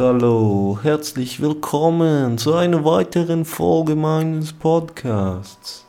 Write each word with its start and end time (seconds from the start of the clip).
hallo, 0.00 0.78
herzlich 0.82 1.42
willkommen 1.42 2.38
zu 2.38 2.54
einer 2.54 2.86
weiteren 2.86 3.44
Folge 3.44 3.94
meines 3.94 4.50
Podcasts. 4.54 5.84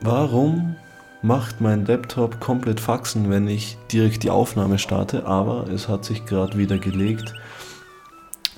Warum 0.00 0.76
macht 1.22 1.60
mein 1.60 1.84
Laptop 1.86 2.38
komplett 2.38 2.78
Faxen, 2.78 3.30
wenn 3.30 3.48
ich 3.48 3.78
direkt 3.90 4.22
die 4.22 4.30
Aufnahme 4.30 4.78
starte? 4.78 5.26
Aber 5.26 5.66
es 5.70 5.88
hat 5.88 6.04
sich 6.04 6.24
gerade 6.24 6.56
wieder 6.56 6.78
gelegt. 6.78 7.34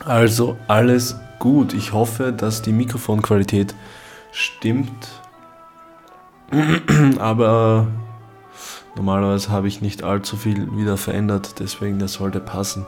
Also 0.04 0.58
alles 0.68 1.16
gut. 1.38 1.72
Ich 1.72 1.94
hoffe, 1.94 2.30
dass 2.30 2.60
die 2.60 2.72
Mikrofonqualität 2.72 3.74
stimmt. 4.32 5.08
Aber 7.18 7.86
Normalerweise 8.94 9.50
habe 9.50 9.68
ich 9.68 9.80
nicht 9.80 10.02
allzu 10.02 10.36
viel 10.36 10.76
wieder 10.76 10.96
verändert, 10.96 11.54
deswegen 11.60 11.98
das 11.98 12.14
sollte 12.14 12.40
passen. 12.40 12.84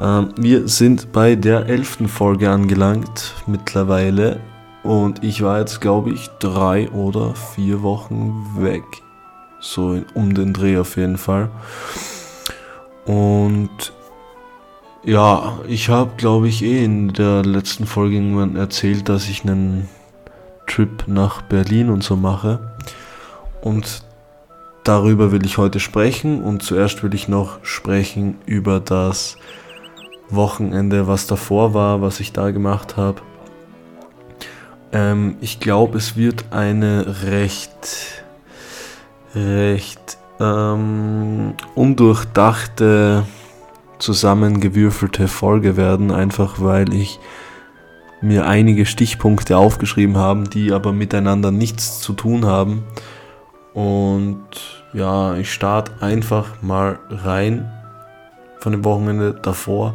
Ähm, 0.00 0.28
wir 0.36 0.68
sind 0.68 1.12
bei 1.12 1.34
der 1.34 1.66
elften 1.66 2.08
Folge 2.08 2.50
angelangt 2.50 3.34
mittlerweile 3.46 4.40
und 4.82 5.24
ich 5.24 5.42
war 5.42 5.58
jetzt, 5.58 5.80
glaube 5.80 6.10
ich, 6.10 6.28
drei 6.38 6.90
oder 6.90 7.34
vier 7.34 7.82
Wochen 7.82 8.46
weg. 8.58 8.84
So 9.60 10.00
um 10.14 10.34
den 10.34 10.52
Dreh 10.52 10.78
auf 10.78 10.96
jeden 10.96 11.16
Fall. 11.16 11.48
Und 13.04 13.92
ja, 15.02 15.58
ich 15.66 15.88
habe, 15.88 16.10
glaube 16.16 16.48
ich, 16.48 16.62
eh 16.62 16.84
in 16.84 17.12
der 17.12 17.44
letzten 17.44 17.86
Folge 17.86 18.16
irgendwann 18.16 18.56
erzählt, 18.56 19.08
dass 19.08 19.28
ich 19.28 19.44
einen 19.44 19.88
Trip 20.66 21.04
nach 21.06 21.42
Berlin 21.42 21.90
und 21.90 22.02
so 22.02 22.16
mache. 22.16 22.58
Und 23.60 24.02
Darüber 24.86 25.32
will 25.32 25.44
ich 25.44 25.58
heute 25.58 25.80
sprechen 25.80 26.44
und 26.44 26.62
zuerst 26.62 27.02
will 27.02 27.12
ich 27.12 27.26
noch 27.26 27.58
sprechen 27.64 28.38
über 28.46 28.78
das 28.78 29.36
Wochenende, 30.30 31.06
was 31.06 31.26
davor 31.26 31.74
war, 31.74 32.02
was 32.02 32.20
ich 32.20 32.32
da 32.32 32.50
gemacht 32.50 32.96
habe. 32.96 33.20
Ähm, 34.92 35.36
ich 35.40 35.60
glaube, 35.60 35.98
es 35.98 36.16
wird 36.16 36.46
eine 36.50 37.22
recht, 37.24 38.24
recht 39.34 40.18
ähm, 40.40 41.54
undurchdachte, 41.74 43.24
zusammengewürfelte 43.98 45.28
Folge 45.28 45.76
werden, 45.76 46.10
einfach 46.10 46.56
weil 46.60 46.92
ich 46.92 47.18
mir 48.20 48.46
einige 48.46 48.86
Stichpunkte 48.86 49.56
aufgeschrieben 49.56 50.16
habe, 50.16 50.44
die 50.44 50.72
aber 50.72 50.92
miteinander 50.92 51.50
nichts 51.50 52.00
zu 52.00 52.12
tun 52.12 52.46
haben. 52.46 52.84
Und 53.74 54.46
ja, 54.92 55.36
ich 55.36 55.52
starte 55.52 55.92
einfach 56.00 56.62
mal 56.62 56.98
rein 57.10 57.70
von 58.60 58.72
dem 58.72 58.84
Wochenende 58.84 59.34
davor. 59.34 59.94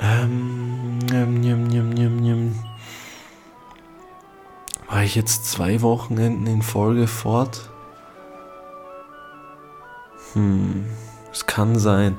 Ähm, 0.00 0.98
njam, 0.98 1.34
njam, 1.40 1.90
njam, 1.90 2.56
War 4.88 5.02
ich 5.02 5.14
jetzt 5.14 5.50
zwei 5.50 5.82
Wochenenden 5.82 6.46
in 6.46 6.62
Folge 6.62 7.06
fort? 7.06 7.70
Hm, 10.32 10.86
es 11.32 11.46
kann 11.46 11.78
sein. 11.78 12.16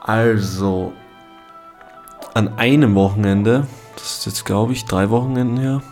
Also, 0.00 0.92
an 2.34 2.58
einem 2.58 2.94
Wochenende, 2.94 3.66
das 3.94 4.18
ist 4.18 4.26
jetzt 4.26 4.44
glaube 4.44 4.72
ich 4.72 4.84
drei 4.84 5.10
Wochenenden 5.10 5.56
her, 5.56 5.82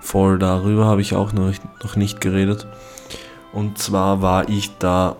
voll 0.00 0.38
darüber 0.38 0.86
habe 0.86 1.00
ich 1.00 1.14
auch 1.14 1.32
noch, 1.32 1.52
noch 1.82 1.96
nicht 1.96 2.20
geredet. 2.20 2.66
Und 3.52 3.78
zwar 3.78 4.22
war 4.22 4.48
ich 4.48 4.78
da 4.78 5.16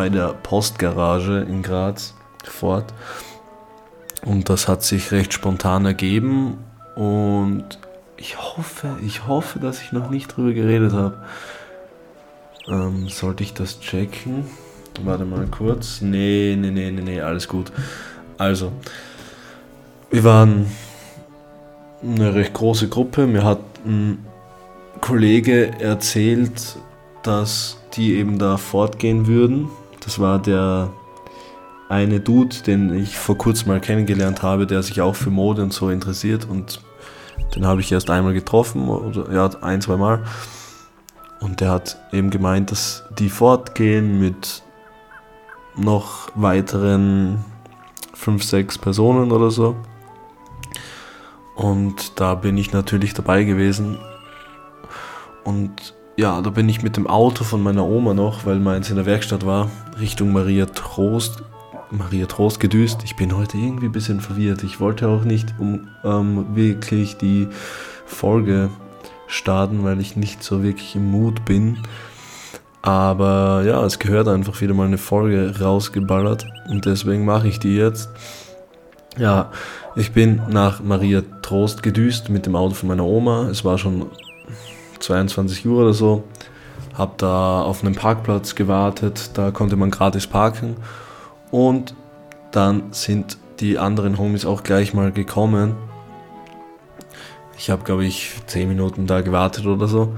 bei 0.00 0.08
der 0.08 0.28
Postgarage 0.28 1.40
in 1.46 1.62
Graz 1.62 2.14
fort. 2.42 2.94
Und 4.24 4.48
das 4.48 4.66
hat 4.66 4.82
sich 4.82 5.12
recht 5.12 5.34
spontan 5.34 5.84
ergeben. 5.84 6.56
Und 6.96 7.66
ich 8.16 8.38
hoffe, 8.38 8.96
ich 9.04 9.26
hoffe, 9.26 9.58
dass 9.58 9.82
ich 9.82 9.92
noch 9.92 10.08
nicht 10.08 10.34
drüber 10.34 10.54
geredet 10.54 10.94
habe. 10.94 11.18
Ähm, 12.66 13.10
sollte 13.10 13.42
ich 13.42 13.52
das 13.52 13.80
checken? 13.80 14.46
Warte 15.04 15.26
mal 15.26 15.46
kurz. 15.48 16.00
Nee, 16.00 16.56
nee, 16.58 16.70
nee, 16.70 16.90
nee, 16.90 17.02
nee, 17.02 17.20
alles 17.20 17.46
gut. 17.46 17.70
Also, 18.38 18.72
wir 20.10 20.24
waren 20.24 20.64
eine 22.02 22.34
recht 22.34 22.54
große 22.54 22.88
Gruppe. 22.88 23.26
Mir 23.26 23.44
hat 23.44 23.60
ein 23.84 24.24
Kollege 25.02 25.78
erzählt, 25.78 26.78
dass 27.22 27.76
die 27.92 28.14
eben 28.14 28.38
da 28.38 28.56
fortgehen 28.56 29.26
würden. 29.26 29.68
Das 30.10 30.18
war 30.18 30.40
der 30.40 30.90
eine 31.88 32.18
Dude, 32.18 32.56
den 32.66 32.92
ich 32.92 33.16
vor 33.16 33.38
kurzem 33.38 33.68
mal 33.68 33.80
kennengelernt 33.80 34.42
habe, 34.42 34.66
der 34.66 34.82
sich 34.82 35.00
auch 35.00 35.14
für 35.14 35.30
Mode 35.30 35.62
und 35.62 35.72
so 35.72 35.88
interessiert 35.88 36.48
und 36.50 36.80
den 37.54 37.64
habe 37.64 37.80
ich 37.80 37.92
erst 37.92 38.10
einmal 38.10 38.32
getroffen 38.32 38.88
oder 38.88 39.32
ja, 39.32 39.48
ein, 39.60 39.80
zwei 39.80 39.96
Mal. 39.96 40.24
Und 41.38 41.60
der 41.60 41.70
hat 41.70 41.96
eben 42.10 42.30
gemeint, 42.30 42.72
dass 42.72 43.04
die 43.20 43.28
fortgehen 43.28 44.18
mit 44.18 44.64
noch 45.76 46.32
weiteren 46.34 47.44
fünf, 48.12 48.42
sechs 48.42 48.78
Personen 48.78 49.30
oder 49.30 49.52
so. 49.52 49.76
Und 51.54 52.18
da 52.18 52.34
bin 52.34 52.58
ich 52.58 52.72
natürlich 52.72 53.14
dabei 53.14 53.44
gewesen. 53.44 53.96
Und 55.44 55.94
ja, 56.20 56.42
da 56.42 56.50
bin 56.50 56.68
ich 56.68 56.82
mit 56.82 56.98
dem 56.98 57.06
Auto 57.06 57.44
von 57.44 57.62
meiner 57.62 57.86
Oma 57.86 58.12
noch, 58.12 58.44
weil 58.44 58.58
meins 58.58 58.90
in 58.90 58.96
der 58.96 59.06
Werkstatt 59.06 59.46
war, 59.46 59.70
Richtung 59.98 60.32
Maria 60.32 60.66
Trost, 60.66 61.42
Maria 61.90 62.26
Trost 62.26 62.60
gedüst. 62.60 63.00
Ich 63.04 63.16
bin 63.16 63.34
heute 63.34 63.56
irgendwie 63.56 63.86
ein 63.86 63.92
bisschen 63.92 64.20
verwirrt. 64.20 64.62
Ich 64.62 64.80
wollte 64.80 65.08
auch 65.08 65.24
nicht 65.24 65.54
um 65.58 65.88
ähm, 66.04 66.54
wirklich 66.54 67.16
die 67.16 67.48
Folge 68.04 68.68
starten, 69.28 69.82
weil 69.82 69.98
ich 69.98 70.14
nicht 70.14 70.42
so 70.42 70.62
wirklich 70.62 70.94
im 70.94 71.10
Mut 71.10 71.46
bin. 71.46 71.78
Aber 72.82 73.62
ja, 73.64 73.82
es 73.82 73.98
gehört 73.98 74.28
einfach 74.28 74.60
wieder 74.60 74.74
mal 74.74 74.86
eine 74.86 74.98
Folge 74.98 75.58
rausgeballert 75.58 76.46
und 76.68 76.84
deswegen 76.84 77.24
mache 77.24 77.48
ich 77.48 77.60
die 77.60 77.76
jetzt. 77.76 78.10
Ja, 79.16 79.50
ich 79.96 80.12
bin 80.12 80.42
nach 80.50 80.82
Maria 80.82 81.22
Trost 81.40 81.82
gedüst 81.82 82.28
mit 82.28 82.44
dem 82.44 82.56
Auto 82.56 82.74
von 82.74 82.90
meiner 82.90 83.06
Oma. 83.06 83.48
Es 83.48 83.64
war 83.64 83.78
schon 83.78 84.10
22 85.00 85.66
Uhr 85.66 85.82
oder 85.82 85.92
so. 85.92 86.24
Hab 86.96 87.18
da 87.18 87.62
auf 87.62 87.82
einem 87.82 87.94
Parkplatz 87.94 88.54
gewartet, 88.54 89.30
da 89.34 89.50
konnte 89.50 89.76
man 89.76 89.90
gratis 89.90 90.26
parken. 90.26 90.76
Und 91.50 91.94
dann 92.50 92.92
sind 92.92 93.38
die 93.60 93.78
anderen 93.78 94.18
Homies 94.18 94.46
auch 94.46 94.62
gleich 94.62 94.94
mal 94.94 95.12
gekommen. 95.12 95.74
Ich 97.56 97.70
habe, 97.70 97.84
glaube 97.84 98.04
ich, 98.04 98.32
10 98.46 98.68
Minuten 98.68 99.06
da 99.06 99.20
gewartet 99.20 99.66
oder 99.66 99.86
so. 99.86 100.14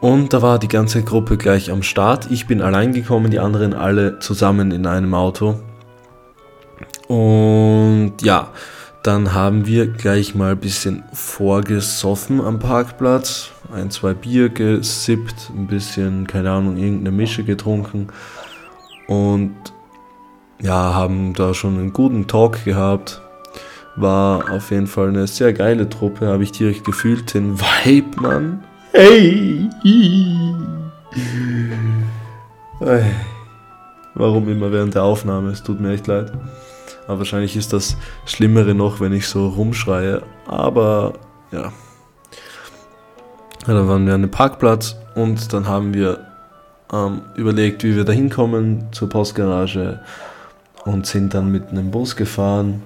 Und 0.00 0.32
da 0.32 0.42
war 0.42 0.58
die 0.58 0.68
ganze 0.68 1.02
Gruppe 1.02 1.36
gleich 1.36 1.70
am 1.70 1.82
Start. 1.82 2.30
Ich 2.30 2.46
bin 2.46 2.62
allein 2.62 2.92
gekommen, 2.92 3.30
die 3.30 3.40
anderen 3.40 3.74
alle 3.74 4.18
zusammen 4.18 4.70
in 4.70 4.86
einem 4.86 5.14
Auto. 5.14 5.58
Und 7.08 8.14
ja, 8.22 8.48
dann 9.06 9.32
haben 9.32 9.66
wir 9.66 9.86
gleich 9.86 10.34
mal 10.34 10.52
ein 10.52 10.58
bisschen 10.58 11.04
vorgesoffen 11.12 12.40
am 12.40 12.58
Parkplatz. 12.58 13.52
Ein, 13.72 13.90
zwei 13.90 14.14
Bier 14.14 14.48
gesippt, 14.48 15.50
ein 15.54 15.68
bisschen, 15.68 16.26
keine 16.26 16.50
Ahnung, 16.50 16.76
irgendeine 16.76 17.12
Mische 17.12 17.44
getrunken. 17.44 18.08
Und 19.06 19.54
ja, 20.60 20.94
haben 20.94 21.34
da 21.34 21.54
schon 21.54 21.78
einen 21.78 21.92
guten 21.92 22.26
Talk 22.26 22.64
gehabt. 22.64 23.20
War 23.94 24.50
auf 24.50 24.72
jeden 24.72 24.88
Fall 24.88 25.08
eine 25.08 25.26
sehr 25.28 25.52
geile 25.52 25.88
Truppe, 25.88 26.26
habe 26.26 26.42
ich 26.42 26.50
direkt 26.50 26.84
gefühlt. 26.84 27.32
Den 27.32 27.60
Vibe, 27.60 28.20
Mann. 28.20 28.64
Hey! 28.92 29.70
Warum 34.14 34.48
immer 34.48 34.72
während 34.72 34.94
der 34.94 35.04
Aufnahme? 35.04 35.50
Es 35.50 35.62
tut 35.62 35.80
mir 35.80 35.92
echt 35.92 36.08
leid. 36.08 36.32
Aber 37.06 37.18
wahrscheinlich 37.18 37.56
ist 37.56 37.72
das 37.72 37.96
Schlimmere 38.24 38.74
noch, 38.74 39.00
wenn 39.00 39.12
ich 39.12 39.28
so 39.28 39.48
rumschreie. 39.48 40.22
Aber 40.46 41.14
ja. 41.52 41.72
ja 43.66 43.74
dann 43.74 43.88
waren 43.88 44.06
wir 44.06 44.14
an 44.14 44.22
dem 44.22 44.30
Parkplatz 44.30 44.96
und 45.14 45.52
dann 45.52 45.66
haben 45.68 45.94
wir 45.94 46.26
ähm, 46.92 47.22
überlegt, 47.36 47.84
wie 47.84 47.96
wir 47.96 48.04
da 48.04 48.12
hinkommen 48.12 48.88
zur 48.92 49.08
Postgarage 49.08 50.00
und 50.84 51.06
sind 51.06 51.34
dann 51.34 51.50
mit 51.50 51.68
einem 51.70 51.90
Bus 51.90 52.16
gefahren. 52.16 52.82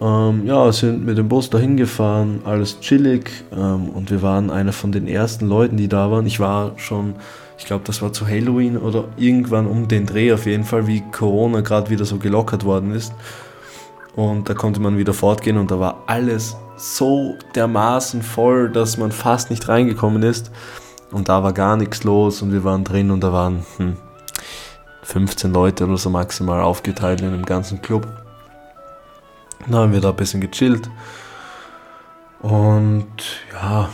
Ähm, 0.00 0.46
ja, 0.46 0.72
sind 0.72 1.04
mit 1.04 1.16
dem 1.18 1.28
Bus 1.28 1.48
dahin 1.48 1.76
gefahren, 1.76 2.40
alles 2.44 2.80
chillig 2.80 3.30
ähm, 3.52 3.88
und 3.90 4.10
wir 4.10 4.22
waren 4.22 4.50
einer 4.50 4.72
von 4.72 4.90
den 4.90 5.06
ersten 5.06 5.46
Leuten, 5.46 5.76
die 5.76 5.88
da 5.88 6.10
waren. 6.10 6.26
Ich 6.26 6.40
war 6.40 6.72
schon 6.76 7.14
ich 7.62 7.66
glaube, 7.66 7.84
das 7.86 8.02
war 8.02 8.12
zu 8.12 8.26
Halloween 8.26 8.76
oder 8.76 9.04
irgendwann 9.16 9.68
um 9.68 9.86
den 9.86 10.04
Dreh 10.04 10.32
auf 10.32 10.46
jeden 10.46 10.64
Fall, 10.64 10.88
wie 10.88 11.00
Corona 11.12 11.60
gerade 11.60 11.90
wieder 11.90 12.04
so 12.04 12.18
gelockert 12.18 12.64
worden 12.64 12.90
ist. 12.90 13.14
Und 14.16 14.48
da 14.48 14.54
konnte 14.54 14.80
man 14.80 14.98
wieder 14.98 15.14
fortgehen 15.14 15.56
und 15.56 15.70
da 15.70 15.78
war 15.78 16.02
alles 16.08 16.56
so 16.76 17.36
dermaßen 17.54 18.22
voll, 18.22 18.68
dass 18.68 18.96
man 18.96 19.12
fast 19.12 19.50
nicht 19.50 19.68
reingekommen 19.68 20.24
ist. 20.24 20.50
Und 21.12 21.28
da 21.28 21.44
war 21.44 21.52
gar 21.52 21.76
nichts 21.76 22.02
los 22.02 22.42
und 22.42 22.52
wir 22.52 22.64
waren 22.64 22.82
drin 22.82 23.12
und 23.12 23.20
da 23.20 23.32
waren 23.32 23.64
hm, 23.76 23.96
15 25.04 25.52
Leute 25.52 25.84
oder 25.84 25.98
so 25.98 26.10
maximal 26.10 26.62
aufgeteilt 26.62 27.20
in 27.20 27.30
dem 27.30 27.44
ganzen 27.44 27.80
Club. 27.80 28.08
Dann 29.66 29.76
haben 29.76 29.92
wir 29.92 30.00
da 30.00 30.10
ein 30.10 30.16
bisschen 30.16 30.40
gechillt. 30.40 30.90
Und 32.40 33.06
ja, 33.52 33.88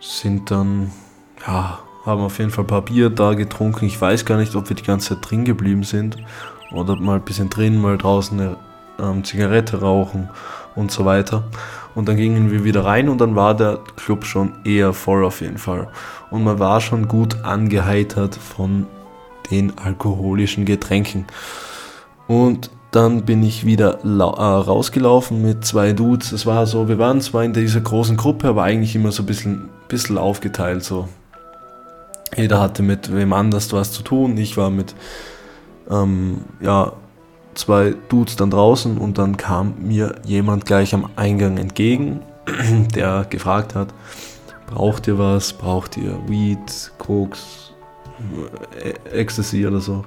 sind 0.00 0.50
dann, 0.50 0.90
ja, 1.46 1.78
haben 2.04 2.22
auf 2.22 2.38
jeden 2.38 2.50
Fall 2.50 2.64
ein 2.64 2.68
paar 2.68 2.82
Bier 2.82 3.10
da 3.10 3.34
getrunken. 3.34 3.84
Ich 3.86 4.00
weiß 4.00 4.24
gar 4.24 4.38
nicht, 4.38 4.54
ob 4.56 4.68
wir 4.68 4.76
die 4.76 4.82
ganze 4.82 5.10
Zeit 5.10 5.30
drin 5.30 5.44
geblieben 5.44 5.82
sind 5.82 6.16
oder 6.72 6.96
mal 6.96 7.16
ein 7.16 7.24
bisschen 7.24 7.50
drin, 7.50 7.80
mal 7.80 7.98
draußen 7.98 8.40
eine 8.40 8.56
ähm, 8.98 9.24
Zigarette 9.24 9.80
rauchen 9.80 10.28
und 10.74 10.90
so 10.90 11.04
weiter. 11.04 11.44
Und 11.94 12.08
dann 12.08 12.16
gingen 12.16 12.50
wir 12.50 12.64
wieder 12.64 12.84
rein 12.84 13.08
und 13.08 13.20
dann 13.20 13.34
war 13.34 13.54
der 13.54 13.80
Club 13.96 14.24
schon 14.24 14.52
eher 14.64 14.92
voll 14.92 15.24
auf 15.24 15.40
jeden 15.40 15.58
Fall. 15.58 15.88
Und 16.30 16.44
man 16.44 16.58
war 16.58 16.80
schon 16.80 17.08
gut 17.08 17.42
angeheitert 17.44 18.36
von 18.36 18.86
den 19.50 19.76
alkoholischen 19.78 20.64
Getränken. 20.64 21.26
Und 22.28 22.70
dann 22.92 23.24
bin 23.24 23.42
ich 23.42 23.66
wieder 23.66 24.04
äh, 24.04 24.06
rausgelaufen 24.06 25.42
mit 25.42 25.64
zwei 25.64 25.92
Dudes. 25.92 26.32
Es 26.32 26.46
war 26.46 26.66
so, 26.66 26.88
wir 26.88 26.98
waren 26.98 27.20
zwar 27.20 27.44
in 27.44 27.52
dieser 27.52 27.80
großen 27.80 28.16
Gruppe, 28.16 28.48
aber 28.48 28.62
eigentlich 28.62 28.94
immer 28.94 29.12
so 29.12 29.22
ein 29.22 29.26
bisschen, 29.26 29.68
bisschen 29.88 30.18
aufgeteilt. 30.18 30.84
So. 30.84 31.08
Jeder 32.36 32.60
hatte 32.60 32.82
mit 32.82 33.14
wem 33.14 33.32
anders 33.32 33.72
was 33.72 33.92
zu 33.92 34.02
tun. 34.02 34.36
Ich 34.36 34.56
war 34.56 34.70
mit 34.70 34.94
ähm, 35.90 36.44
ja, 36.60 36.92
zwei 37.54 37.94
Dudes 38.08 38.36
dann 38.36 38.50
draußen 38.50 38.98
und 38.98 39.18
dann 39.18 39.36
kam 39.36 39.74
mir 39.80 40.16
jemand 40.24 40.66
gleich 40.66 40.94
am 40.94 41.10
Eingang 41.16 41.58
entgegen, 41.58 42.20
der 42.94 43.26
gefragt 43.28 43.74
hat, 43.74 43.88
braucht 44.66 45.06
ihr 45.08 45.18
was, 45.18 45.52
braucht 45.52 45.96
ihr 45.96 46.16
Weed, 46.28 46.92
Koks, 46.98 47.72
äh, 48.82 48.94
Ecstasy 49.10 49.66
oder 49.66 49.80
so. 49.80 50.04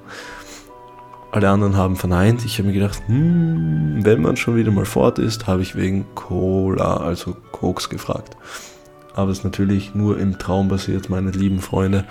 Alle 1.32 1.50
anderen 1.50 1.76
haben 1.76 1.96
verneint. 1.96 2.44
Ich 2.44 2.58
habe 2.58 2.68
mir 2.68 2.74
gedacht, 2.74 3.02
hm, 3.06 4.04
wenn 4.04 4.22
man 4.22 4.36
schon 4.36 4.54
wieder 4.54 4.70
mal 4.70 4.84
fort 4.84 5.18
ist, 5.18 5.48
habe 5.48 5.62
ich 5.62 5.74
wegen 5.74 6.06
Cola, 6.14 6.98
also 6.98 7.36
Koks 7.50 7.88
gefragt. 7.90 8.36
Aber 9.14 9.30
es 9.30 9.38
ist 9.38 9.44
natürlich 9.44 9.94
nur 9.94 10.18
im 10.18 10.38
Traum 10.38 10.68
basiert, 10.68 11.08
meine 11.08 11.30
lieben 11.30 11.60
Freunde. 11.60 12.04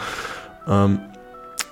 Ähm, 0.68 1.00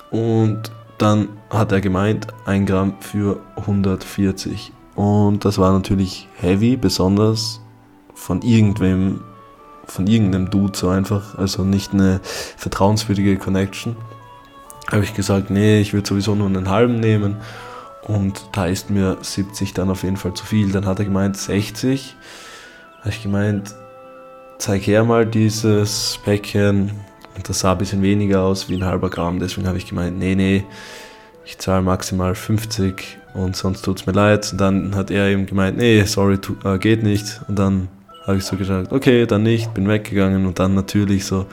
und 0.09 0.71
dann 0.97 1.29
hat 1.49 1.71
er 1.71 1.81
gemeint, 1.81 2.27
ein 2.45 2.65
Gramm 2.65 2.95
für 2.99 3.39
140. 3.55 4.71
Und 4.95 5.45
das 5.45 5.57
war 5.57 5.71
natürlich 5.71 6.27
heavy, 6.35 6.75
besonders 6.75 7.61
von 8.13 8.41
irgendwem, 8.41 9.21
von 9.85 10.05
irgendeinem 10.05 10.49
Dude 10.49 10.77
so 10.77 10.89
einfach. 10.89 11.37
Also 11.37 11.63
nicht 11.63 11.93
eine 11.93 12.19
vertrauenswürdige 12.57 13.37
Connection 13.37 13.95
habe 14.91 15.03
ich 15.03 15.13
gesagt, 15.13 15.49
nee, 15.49 15.79
ich 15.79 15.93
würde 15.93 16.07
sowieso 16.07 16.35
nur 16.35 16.47
einen 16.47 16.69
halben 16.69 16.99
nehmen. 16.99 17.37
Und 18.03 18.49
da 18.51 18.65
ist 18.65 18.89
mir 18.89 19.17
70 19.21 19.73
dann 19.73 19.89
auf 19.89 20.03
jeden 20.03 20.17
Fall 20.17 20.33
zu 20.33 20.45
viel. 20.45 20.71
Dann 20.71 20.85
hat 20.85 20.99
er 20.99 21.05
gemeint 21.05 21.37
60. 21.37 22.15
Habe 22.99 23.09
ich 23.09 23.23
gemeint, 23.23 23.75
zeig 24.61 24.85
her 24.85 25.03
mal 25.03 25.25
dieses 25.25 26.19
Päckchen. 26.23 26.91
Und 27.35 27.49
das 27.49 27.61
sah 27.61 27.71
ein 27.71 27.77
bisschen 27.79 28.01
weniger 28.03 28.43
aus 28.43 28.69
wie 28.69 28.75
ein 28.75 28.85
halber 28.85 29.09
Gramm. 29.09 29.39
Deswegen 29.39 29.67
habe 29.67 29.77
ich 29.77 29.87
gemeint, 29.87 30.19
nee, 30.19 30.35
nee, 30.35 30.63
ich 31.45 31.57
zahle 31.57 31.81
maximal 31.81 32.35
50 32.35 33.17
und 33.33 33.55
sonst 33.55 33.81
tut 33.83 34.01
es 34.01 34.05
mir 34.05 34.13
leid. 34.13 34.51
Und 34.51 34.61
dann 34.61 34.95
hat 34.95 35.09
er 35.09 35.27
eben 35.29 35.47
gemeint, 35.47 35.77
nee, 35.77 36.03
sorry, 36.03 36.37
tu, 36.37 36.55
äh, 36.63 36.77
geht 36.77 37.01
nicht. 37.01 37.41
Und 37.47 37.57
dann 37.57 37.87
habe 38.27 38.37
ich 38.37 38.43
so 38.43 38.55
gesagt, 38.55 38.91
okay, 38.91 39.25
dann 39.25 39.43
nicht, 39.43 39.73
bin 39.73 39.87
weggegangen 39.87 40.45
und 40.45 40.59
dann 40.59 40.75
natürlich 40.75 41.25
so 41.25 41.47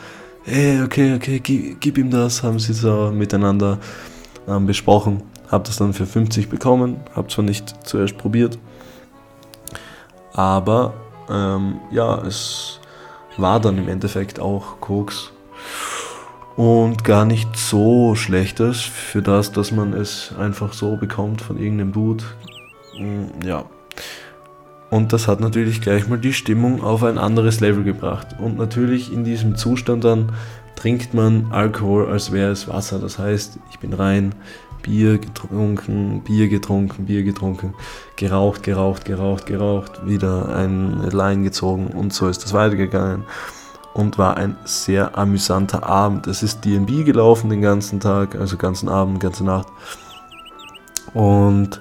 hey, 0.45 0.83
okay, 0.83 1.15
okay, 1.15 1.41
gib, 1.41 1.81
gib, 1.81 1.99
ihm 1.99 2.11
das, 2.11 2.43
haben 2.43 2.59
sie 2.59 2.73
so 2.73 3.11
miteinander 3.11 3.79
ähm, 4.47 4.67
besprochen. 4.67 5.23
Hab 5.51 5.65
das 5.65 5.77
dann 5.77 5.93
für 5.93 6.07
50 6.07 6.49
bekommen, 6.49 6.99
hab 7.15 7.31
zwar 7.31 7.45
nicht 7.45 7.87
zuerst 7.87 8.19
probiert, 8.19 8.59
aber 10.35 10.95
ähm, 11.31 11.81
ja, 11.91 12.23
es 12.27 12.78
war 13.39 13.61
dann 13.61 13.79
im 13.79 13.89
Endeffekt 13.89 14.41
auch 14.41 14.81
Koks 14.81 15.33
und 16.57 17.05
gar 17.05 17.25
nicht 17.25 17.57
so 17.57 18.15
schlechtes 18.15 18.81
für 18.81 19.23
das, 19.23 19.53
dass 19.53 19.71
man 19.71 19.93
es 19.93 20.33
einfach 20.39 20.73
so 20.73 20.97
bekommt 20.97 21.41
von 21.41 21.59
irgendeinem 21.59 21.93
Dude. 21.93 22.25
Mm, 22.99 23.47
ja, 23.47 23.65
und 24.91 25.13
das 25.13 25.29
hat 25.29 25.41
natürlich 25.41 25.81
gleich 25.81 26.09
mal 26.09 26.19
die 26.19 26.33
Stimmung 26.33 26.83
auf 26.83 27.03
ein 27.03 27.19
anderes 27.19 27.61
Level 27.61 27.85
gebracht. 27.85 28.29
Und 28.39 28.57
natürlich 28.57 29.13
in 29.13 29.25
diesem 29.25 29.57
Zustand 29.57 30.05
dann 30.05 30.33
trinkt 30.77 31.13
man 31.13 31.49
Alkohol, 31.51 32.09
als 32.09 32.33
wäre 32.33 32.53
es 32.53 32.69
Wasser. 32.69 32.99
Das 32.99 33.19
heißt, 33.19 33.59
ich 33.71 33.79
bin 33.79 33.93
rein, 33.93 34.35
Bier 34.83 35.19
getrunken, 35.19 36.23
Bier 36.23 36.49
getrunken, 36.49 37.07
Bier 37.07 37.23
getrunken, 37.23 37.75
geraucht, 38.17 38.63
geraucht, 38.63 39.05
geraucht, 39.05 39.47
geraucht, 39.47 40.07
wieder 40.07 40.55
ein 40.55 41.11
Line 41.11 41.43
gezogen 41.43 41.89
und 41.89 42.13
so 42.13 42.29
ist 42.29 42.45
das 42.45 42.53
weitergegangen. 42.53 43.25
Und 43.95 44.17
war 44.17 44.37
ein 44.37 44.57
sehr 44.65 45.19
amüsanter 45.19 45.83
Abend. 45.83 46.29
Es 46.29 46.43
ist 46.43 46.65
DB 46.65 47.03
gelaufen 47.03 47.51
den 47.51 47.63
ganzen 47.63 47.99
Tag, 47.99 48.37
also 48.37 48.57
ganzen 48.57 48.89
Abend, 48.89 49.19
ganze 49.19 49.45
Nacht. 49.45 49.67
Und 51.15 51.81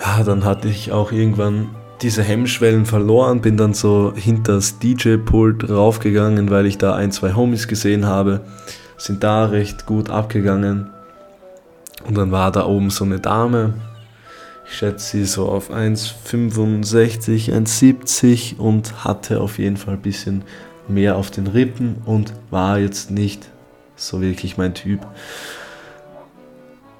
ja, 0.00 0.22
dann 0.22 0.44
hatte 0.44 0.68
ich 0.68 0.92
auch 0.92 1.12
irgendwann 1.12 1.70
diese 2.02 2.22
Hemmschwellen 2.22 2.86
verloren, 2.86 3.40
bin 3.40 3.56
dann 3.56 3.74
so 3.74 4.12
hinter 4.14 4.54
das 4.54 4.78
DJ-Pult 4.78 5.70
raufgegangen, 5.70 6.50
weil 6.50 6.66
ich 6.66 6.78
da 6.78 6.94
ein, 6.94 7.12
zwei 7.12 7.34
Homies 7.34 7.68
gesehen 7.68 8.06
habe, 8.06 8.40
sind 8.96 9.24
da 9.24 9.46
recht 9.46 9.86
gut 9.86 10.10
abgegangen. 10.10 10.90
Und 12.04 12.16
dann 12.16 12.30
war 12.30 12.52
da 12.52 12.66
oben 12.66 12.90
so 12.90 13.04
eine 13.04 13.18
Dame, 13.18 13.74
ich 14.66 14.78
schätze 14.78 15.18
sie 15.18 15.24
so 15.24 15.48
auf 15.48 15.70
1,65, 15.70 17.52
1,70 17.52 18.56
und 18.56 19.04
hatte 19.04 19.40
auf 19.40 19.58
jeden 19.58 19.76
Fall 19.76 19.94
ein 19.94 20.02
bisschen 20.02 20.42
mehr 20.88 21.16
auf 21.16 21.30
den 21.30 21.46
Rippen 21.46 21.96
und 22.06 22.32
war 22.50 22.78
jetzt 22.78 23.10
nicht 23.10 23.50
so 23.96 24.20
wirklich 24.20 24.56
mein 24.56 24.74
Typ. 24.74 25.06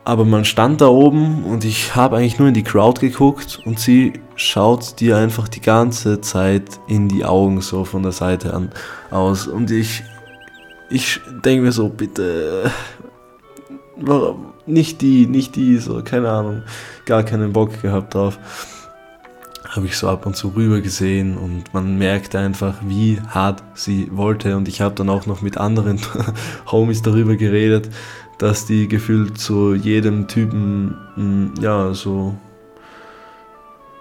Aber 0.07 0.27
man 0.27 0.45
stand 0.45 0.83
da 0.83 0.89
oben 0.89 1.45
und 1.45 1.65
ich 1.65 1.97
habe 1.97 2.19
eigentlich 2.19 2.39
nur 2.39 2.49
in 2.49 2.55
die 2.55 2.63
Crowd 2.63 3.01
geguckt 3.01 3.59
und 3.65 3.81
sie 3.81 4.13
schaut 4.37 5.01
dir 5.01 5.17
einfach 5.17 5.49
die 5.49 5.63
ganze 5.63 6.21
Zeit 6.21 6.79
in 6.87 7.09
die 7.09 7.25
Augen 7.25 7.63
so 7.63 7.85
von 7.85 8.03
der 8.03 8.13
Seite 8.13 8.53
an 8.53 8.71
aus. 9.11 9.47
Und 9.47 9.71
ich, 9.71 10.03
ich 10.91 11.21
denke 11.43 11.63
mir 11.63 11.73
so, 11.73 11.89
bitte? 11.89 12.71
Nicht 14.67 15.01
die, 15.03 15.27
nicht 15.27 15.57
die, 15.57 15.79
so, 15.79 16.03
keine 16.03 16.31
Ahnung, 16.31 16.63
gar 17.07 17.23
keinen 17.23 17.53
Bock 17.53 17.83
gehabt 17.83 18.15
drauf. 18.15 18.39
Habe 19.69 19.87
ich 19.87 19.97
so 19.97 20.09
ab 20.09 20.25
und 20.27 20.37
zu 20.37 20.49
rüber 20.49 20.81
gesehen 20.81 21.37
und 21.37 21.75
man 21.75 21.99
merkte 21.99 22.39
einfach, 22.39 22.77
wie 22.87 23.21
hart 23.29 23.63
sie 23.75 24.09
wollte. 24.13 24.57
Und 24.57 24.69
ich 24.69 24.81
habe 24.81 24.95
dann 24.95 25.09
auch 25.09 25.27
noch 25.27 25.43
mit 25.43 25.59
anderen 25.59 26.01
Homies 26.71 27.03
darüber 27.03 27.37
geredet 27.37 27.91
dass 28.39 28.67
die 28.67 28.89
gefühlt 28.89 29.39
zu 29.39 29.75
jedem 29.75 30.29
Typen 30.29 30.97
mm, 31.17 31.61
ja 31.61 31.95
so 31.95 32.35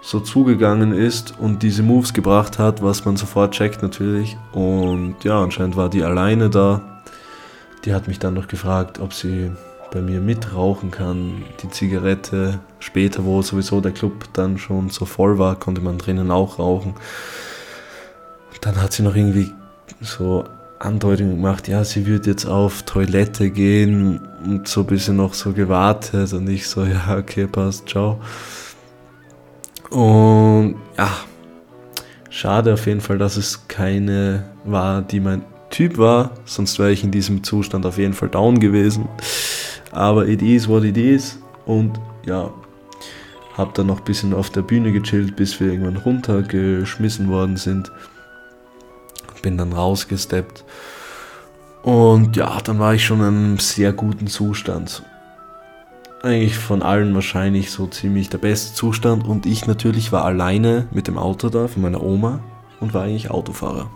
so 0.02 0.20
zugegangen 0.20 0.92
ist 0.92 1.34
und 1.38 1.62
diese 1.62 1.82
Moves 1.82 2.12
gebracht 2.12 2.58
hat, 2.58 2.82
was 2.82 3.06
man 3.06 3.16
sofort 3.16 3.54
checkt 3.54 3.80
natürlich. 3.80 4.36
Und 4.52 5.16
ja, 5.24 5.42
anscheinend 5.42 5.76
war 5.76 5.88
die 5.88 6.04
alleine 6.04 6.50
da. 6.50 7.00
Die 7.86 7.94
hat 7.94 8.06
mich 8.06 8.18
dann 8.18 8.34
noch 8.34 8.46
gefragt, 8.46 9.00
ob 9.00 9.14
sie 9.14 9.50
bei 9.94 10.02
mir 10.02 10.20
mitrauchen 10.20 10.90
kann. 10.90 11.44
Die 11.62 11.70
Zigarette. 11.70 12.60
Später, 12.80 13.24
wo 13.24 13.40
sowieso 13.40 13.80
der 13.80 13.92
Club 13.92 14.24
dann 14.34 14.58
schon 14.58 14.90
so 14.90 15.06
voll 15.06 15.38
war, 15.38 15.58
konnte 15.58 15.80
man 15.80 15.96
drinnen 15.96 16.30
auch 16.30 16.58
rauchen. 16.58 16.94
dann 18.60 18.82
hat 18.82 18.92
sie 18.92 19.02
noch 19.02 19.14
irgendwie 19.14 19.52
so 20.00 20.44
Andeutung 20.78 21.30
gemacht, 21.30 21.68
ja, 21.68 21.84
sie 21.84 22.06
wird 22.06 22.26
jetzt 22.26 22.46
auf 22.46 22.82
Toilette 22.82 23.50
gehen 23.50 24.20
und 24.44 24.68
so 24.68 24.80
ein 24.80 24.86
bisschen 24.86 25.16
noch 25.16 25.34
so 25.34 25.52
gewartet 25.52 26.32
und 26.32 26.48
ich 26.48 26.66
so, 26.66 26.84
ja, 26.84 27.16
okay, 27.16 27.46
passt, 27.46 27.88
ciao. 27.88 28.20
Und 29.90 30.76
ja, 30.98 31.10
schade 32.28 32.74
auf 32.74 32.86
jeden 32.86 33.00
Fall, 33.00 33.18
dass 33.18 33.36
es 33.36 33.66
keine 33.68 34.44
war, 34.64 35.00
die 35.02 35.20
mein 35.20 35.42
Typ 35.70 35.96
war, 35.98 36.32
sonst 36.44 36.78
wäre 36.78 36.92
ich 36.92 37.02
in 37.02 37.10
diesem 37.10 37.42
Zustand 37.42 37.86
auf 37.86 37.98
jeden 37.98 38.14
Fall 38.14 38.28
down 38.28 38.60
gewesen. 38.60 39.08
Aber 39.94 40.26
it 40.28 40.42
is 40.42 40.68
what 40.68 40.84
it 40.84 40.96
is 40.96 41.38
und 41.66 41.98
ja, 42.26 42.50
hab 43.56 43.74
dann 43.74 43.86
noch 43.86 43.98
ein 43.98 44.04
bisschen 44.04 44.34
auf 44.34 44.50
der 44.50 44.62
Bühne 44.62 44.92
gechillt, 44.92 45.36
bis 45.36 45.60
wir 45.60 45.68
irgendwann 45.68 45.96
runtergeschmissen 45.96 47.28
worden 47.28 47.56
sind 47.56 47.90
bin 49.44 49.58
dann 49.58 49.72
rausgesteppt. 49.74 50.64
Und 51.82 52.34
ja, 52.34 52.58
dann 52.64 52.80
war 52.80 52.94
ich 52.94 53.04
schon 53.04 53.20
in 53.20 53.26
einem 53.26 53.58
sehr 53.58 53.92
guten 53.92 54.26
Zustand. 54.26 55.02
Eigentlich 56.22 56.56
von 56.56 56.82
allen 56.82 57.14
wahrscheinlich 57.14 57.70
so 57.70 57.86
ziemlich 57.86 58.30
der 58.30 58.38
beste 58.38 58.74
Zustand. 58.74 59.28
Und 59.28 59.44
ich 59.44 59.66
natürlich 59.66 60.10
war 60.10 60.24
alleine 60.24 60.88
mit 60.90 61.06
dem 61.06 61.18
Auto 61.18 61.50
da 61.50 61.68
von 61.68 61.82
meiner 61.82 62.02
Oma 62.02 62.40
und 62.80 62.94
war 62.94 63.02
eigentlich 63.02 63.30
Autofahrer. 63.30 63.90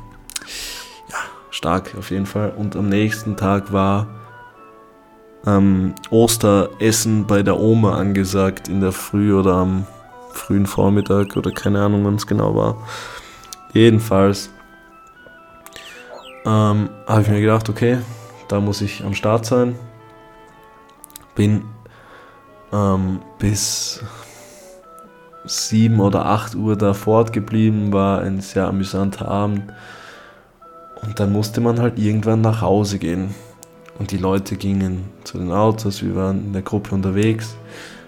Ja, 1.08 1.16
stark 1.50 1.94
auf 1.98 2.10
jeden 2.10 2.26
Fall. 2.26 2.50
Und 2.50 2.76
am 2.76 2.90
nächsten 2.90 3.38
Tag 3.38 3.72
war 3.72 4.06
ähm, 5.46 5.94
Osteressen 6.10 7.26
bei 7.26 7.42
der 7.42 7.58
Oma 7.58 7.96
angesagt 7.96 8.68
in 8.68 8.80
der 8.80 8.92
Früh 8.92 9.34
oder 9.34 9.54
am 9.54 9.86
frühen 10.32 10.66
Vormittag 10.66 11.36
oder 11.36 11.50
keine 11.50 11.82
Ahnung, 11.82 12.04
wann 12.04 12.14
es 12.14 12.26
genau 12.26 12.54
war. 12.54 12.76
Jedenfalls 13.72 14.50
ähm, 16.44 16.88
habe 17.06 17.22
ich 17.22 17.28
mir 17.28 17.40
gedacht, 17.40 17.68
okay, 17.68 17.98
da 18.48 18.60
muss 18.60 18.80
ich 18.80 19.04
am 19.04 19.14
Start 19.14 19.44
sein. 19.44 19.76
Bin 21.34 21.62
ähm, 22.72 23.20
bis 23.38 24.02
7 25.44 26.00
oder 26.00 26.26
8 26.26 26.54
Uhr 26.54 26.76
da 26.76 26.94
fortgeblieben, 26.94 27.92
war 27.92 28.20
ein 28.22 28.40
sehr 28.40 28.66
amüsanter 28.66 29.28
Abend. 29.28 29.72
Und 31.02 31.20
dann 31.20 31.32
musste 31.32 31.60
man 31.60 31.80
halt 31.80 31.98
irgendwann 31.98 32.40
nach 32.40 32.60
Hause 32.60 32.98
gehen. 32.98 33.34
Und 33.98 34.10
die 34.10 34.16
Leute 34.16 34.56
gingen 34.56 35.04
zu 35.28 35.36
den 35.36 35.52
Autos, 35.52 36.02
wir 36.02 36.16
waren 36.16 36.46
in 36.46 36.52
der 36.54 36.62
Gruppe 36.62 36.94
unterwegs. 36.94 37.54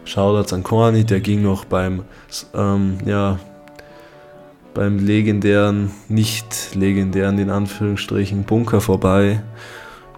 Shoutouts 0.05 0.55
an 0.55 0.63
Corny, 0.63 1.05
der 1.05 1.21
ging 1.21 1.43
noch 1.43 1.67
beim, 1.67 2.05
ähm, 2.55 2.97
ja, 3.05 3.39
beim 4.73 4.99
legendären, 4.99 5.91
nicht 6.09 6.75
legendären, 6.75 7.39
in 7.39 7.51
Anführungsstrichen, 7.51 8.45
Bunker 8.45 8.81
vorbei. 8.81 9.43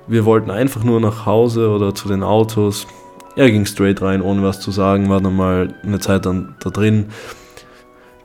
Wir 0.06 0.24
wollten 0.24 0.50
einfach 0.50 0.84
nur 0.84 1.00
nach 1.00 1.26
Hause 1.26 1.70
oder 1.70 1.92
zu 1.92 2.06
den 2.06 2.22
Autos. 2.22 2.86
Er 3.34 3.50
ging 3.50 3.66
straight 3.66 4.00
rein, 4.00 4.22
ohne 4.22 4.44
was 4.44 4.60
zu 4.60 4.70
sagen, 4.70 5.08
war 5.08 5.20
dann 5.20 5.34
mal 5.34 5.74
eine 5.82 5.98
Zeit 5.98 6.24
dann 6.24 6.54
da 6.60 6.70
drin 6.70 7.06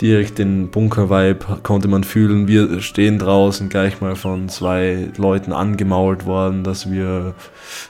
direkt 0.01 0.37
den 0.37 0.69
Bunker-Vibe 0.69 1.59
konnte 1.63 1.87
man 1.87 2.03
fühlen. 2.03 2.47
Wir 2.47 2.81
stehen 2.81 3.19
draußen 3.19 3.69
gleich 3.69 3.99
mal 4.01 4.15
von 4.15 4.49
zwei 4.49 5.09
Leuten 5.17 5.53
angemault 5.53 6.25
worden, 6.25 6.63
dass 6.63 6.91
wir 6.91 7.33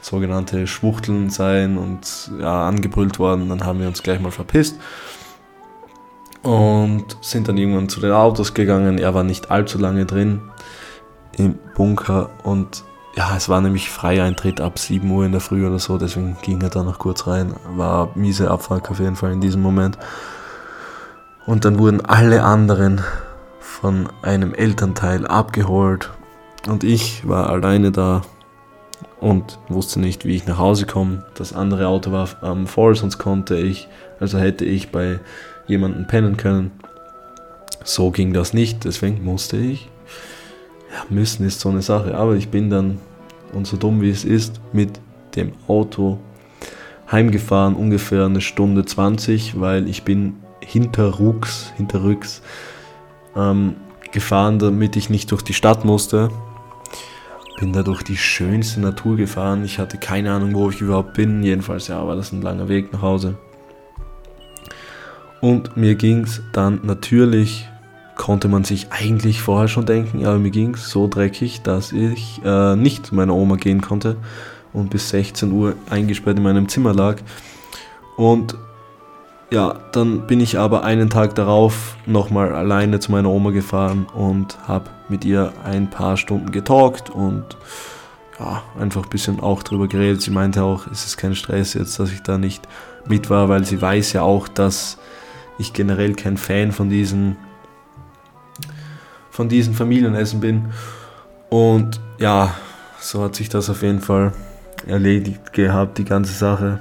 sogenannte 0.01 0.67
Schwuchteln 0.67 1.29
seien 1.29 1.77
und 1.77 2.31
ja, 2.39 2.67
angebrüllt 2.67 3.19
worden. 3.19 3.49
Dann 3.49 3.65
haben 3.65 3.79
wir 3.79 3.87
uns 3.87 4.03
gleich 4.03 4.19
mal 4.19 4.31
verpisst 4.31 4.77
und 6.43 7.17
sind 7.21 7.47
dann 7.47 7.57
irgendwann 7.57 7.89
zu 7.89 7.99
den 7.99 8.11
Autos 8.11 8.53
gegangen. 8.53 8.99
Er 8.99 9.13
war 9.13 9.23
nicht 9.23 9.51
allzu 9.51 9.77
lange 9.77 10.05
drin 10.05 10.41
im 11.37 11.55
Bunker 11.75 12.29
und 12.43 12.83
ja, 13.17 13.35
es 13.35 13.49
war 13.49 13.61
nämlich 13.61 13.89
Freieintritt 13.89 14.61
ab 14.61 14.77
7 14.77 15.09
Uhr 15.09 15.25
in 15.25 15.31
der 15.31 15.41
Früh 15.41 15.65
oder 15.65 15.79
so, 15.79 15.97
deswegen 15.97 16.37
ging 16.43 16.61
er 16.61 16.69
da 16.69 16.83
noch 16.83 16.99
kurz 16.99 17.25
rein. 17.25 17.53
War 17.75 18.11
miese 18.15 18.51
Abfuck 18.51 18.91
auf 18.91 18.99
jeden 18.99 19.15
Fall 19.15 19.33
in 19.33 19.41
diesem 19.41 19.61
Moment. 19.61 19.97
Und 21.47 21.63
dann 21.63 21.79
wurden 21.79 22.01
alle 22.01 22.43
anderen 22.43 23.01
von 23.59 24.09
einem 24.21 24.53
Elternteil 24.53 25.25
abgeholt. 25.25 26.11
Und 26.67 26.83
ich 26.83 27.25
war 27.25 27.49
alleine 27.49 27.91
da 27.91 28.21
und 29.21 29.57
wusste 29.69 30.01
nicht, 30.01 30.25
wie 30.25 30.35
ich 30.35 30.45
nach 30.45 30.57
Hause 30.57 30.85
komme. 30.85 31.23
Das 31.35 31.53
andere 31.53 31.87
Auto 31.87 32.11
war 32.11 32.27
am 32.41 32.67
Voll, 32.67 32.95
sonst 32.95 33.17
konnte 33.17 33.55
ich, 33.55 33.87
also 34.19 34.37
hätte 34.37 34.65
ich 34.65 34.91
bei 34.91 35.21
jemandem 35.67 36.05
pennen 36.05 36.35
können. 36.35 36.71
So 37.85 38.11
ging 38.11 38.33
das 38.33 38.53
nicht, 38.53 38.83
deswegen 38.83 39.23
musste 39.23 39.55
ich. 39.55 39.89
Ja, 40.91 41.05
müssen 41.09 41.45
ist 41.45 41.61
so 41.61 41.69
eine 41.69 41.81
Sache, 41.81 42.15
aber 42.15 42.35
ich 42.35 42.49
bin 42.49 42.69
dann, 42.69 42.99
und 43.53 43.67
so 43.67 43.77
dumm 43.77 44.01
wie 44.01 44.09
es 44.09 44.25
ist, 44.25 44.59
mit 44.73 44.99
dem 45.37 45.53
Auto 45.69 46.19
heimgefahren, 47.09 47.75
ungefähr 47.75 48.25
eine 48.25 48.41
Stunde 48.41 48.83
20, 48.83 49.61
weil 49.61 49.87
ich 49.87 50.03
bin 50.03 50.35
hinterrucks, 50.67 51.71
hinterrücks 51.77 52.41
ähm, 53.35 53.77
gefahren, 54.11 54.59
damit 54.59 54.97
ich 54.97 55.09
nicht 55.09 55.31
durch 55.31 55.41
die 55.41 55.53
Stadt 55.53 55.85
musste. 55.85 56.29
Bin 57.59 57.73
da 57.73 57.83
durch 57.83 58.03
die 58.03 58.17
schönste 58.17 58.81
Natur 58.81 59.15
gefahren. 59.15 59.63
Ich 59.63 59.79
hatte 59.79 59.97
keine 59.97 60.31
Ahnung, 60.33 60.53
wo 60.53 60.69
ich 60.69 60.81
überhaupt 60.81 61.13
bin. 61.13 61.41
Jedenfalls, 61.41 61.87
ja, 61.87 62.05
war 62.05 62.15
das 62.15 62.33
ein 62.33 62.41
langer 62.41 62.67
Weg 62.67 62.91
nach 62.91 63.01
Hause. 63.01 63.35
Und 65.39 65.77
mir 65.77 65.95
ging 65.95 66.23
es 66.23 66.41
dann 66.51 66.81
natürlich, 66.83 67.67
konnte 68.15 68.47
man 68.47 68.63
sich 68.63 68.91
eigentlich 68.91 69.41
vorher 69.41 69.67
schon 69.67 69.85
denken, 69.85 70.25
aber 70.25 70.39
mir 70.39 70.51
ging 70.51 70.73
es 70.73 70.89
so 70.89 71.07
dreckig, 71.07 71.61
dass 71.61 71.91
ich 71.93 72.41
äh, 72.43 72.75
nicht 72.75 73.05
zu 73.05 73.15
meiner 73.15 73.35
Oma 73.35 73.55
gehen 73.55 73.81
konnte 73.81 74.17
und 74.73 74.89
bis 74.89 75.09
16 75.09 75.51
Uhr 75.51 75.75
eingesperrt 75.89 76.37
in 76.37 76.43
meinem 76.43 76.67
Zimmer 76.67 76.93
lag. 76.93 77.17
Und 78.17 78.55
ja, 79.49 79.75
dann 79.91 80.27
bin 80.27 80.41
ich 80.41 80.59
aber 80.59 80.83
einen 80.83 81.09
Tag 81.09 81.35
darauf 81.35 81.95
nochmal 82.05 82.53
alleine 82.53 82.99
zu 82.99 83.11
meiner 83.11 83.29
Oma 83.29 83.51
gefahren 83.51 84.05
und 84.13 84.57
habe 84.67 84.89
mit 85.07 85.23
ihr 85.23 85.53
ein 85.63 85.89
paar 85.89 86.17
Stunden 86.17 86.51
getalkt 86.51 87.09
und 87.09 87.45
ja, 88.39 88.63
einfach 88.79 89.03
ein 89.03 89.09
bisschen 89.09 89.39
auch 89.39 89.63
drüber 89.63 89.87
geredet. 89.87 90.21
Sie 90.21 90.31
meinte 90.31 90.63
auch, 90.63 90.87
es 90.87 91.05
ist 91.05 91.17
kein 91.17 91.33
Stress 91.33 91.73
jetzt, 91.73 91.99
dass 91.99 92.11
ich 92.11 92.21
da 92.23 92.37
nicht 92.37 92.67
mit 93.07 93.29
war, 93.29 93.47
weil 93.47 93.63
sie 93.63 93.81
weiß 93.81 94.13
ja 94.13 94.21
auch, 94.21 94.47
dass 94.47 94.97
ich 95.57 95.73
generell 95.73 96.13
kein 96.13 96.37
Fan 96.37 96.71
von 96.71 96.89
diesen 96.89 97.37
von 99.31 99.49
diesen 99.49 99.75
Familienessen 99.75 100.39
bin. 100.39 100.73
Und 101.49 102.01
ja, 102.17 102.55
so 102.99 103.23
hat 103.23 103.35
sich 103.35 103.49
das 103.49 103.69
auf 103.69 103.83
jeden 103.83 104.01
Fall 104.01 104.33
erledigt 104.87 105.53
gehabt, 105.53 105.99
die 105.99 106.05
ganze 106.05 106.33
Sache. 106.33 106.79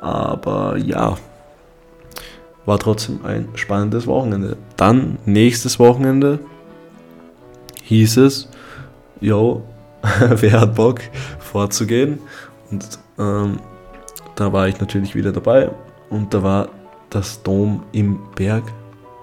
Aber 0.00 0.76
ja, 0.76 1.16
war 2.66 2.78
trotzdem 2.78 3.24
ein 3.24 3.48
spannendes 3.54 4.06
Wochenende. 4.06 4.56
Dann 4.76 5.18
nächstes 5.24 5.78
Wochenende 5.78 6.40
hieß 7.84 8.18
es, 8.18 8.48
yo, 9.20 9.62
wer 10.02 10.60
hat 10.60 10.74
Bock 10.74 11.00
vorzugehen? 11.38 12.18
Und 12.70 12.98
ähm, 13.18 13.58
da 14.36 14.52
war 14.52 14.68
ich 14.68 14.80
natürlich 14.80 15.14
wieder 15.14 15.32
dabei 15.32 15.70
und 16.08 16.32
da 16.32 16.42
war 16.42 16.68
das 17.10 17.42
Dom 17.42 17.82
im 17.92 18.18
Berg 18.36 18.62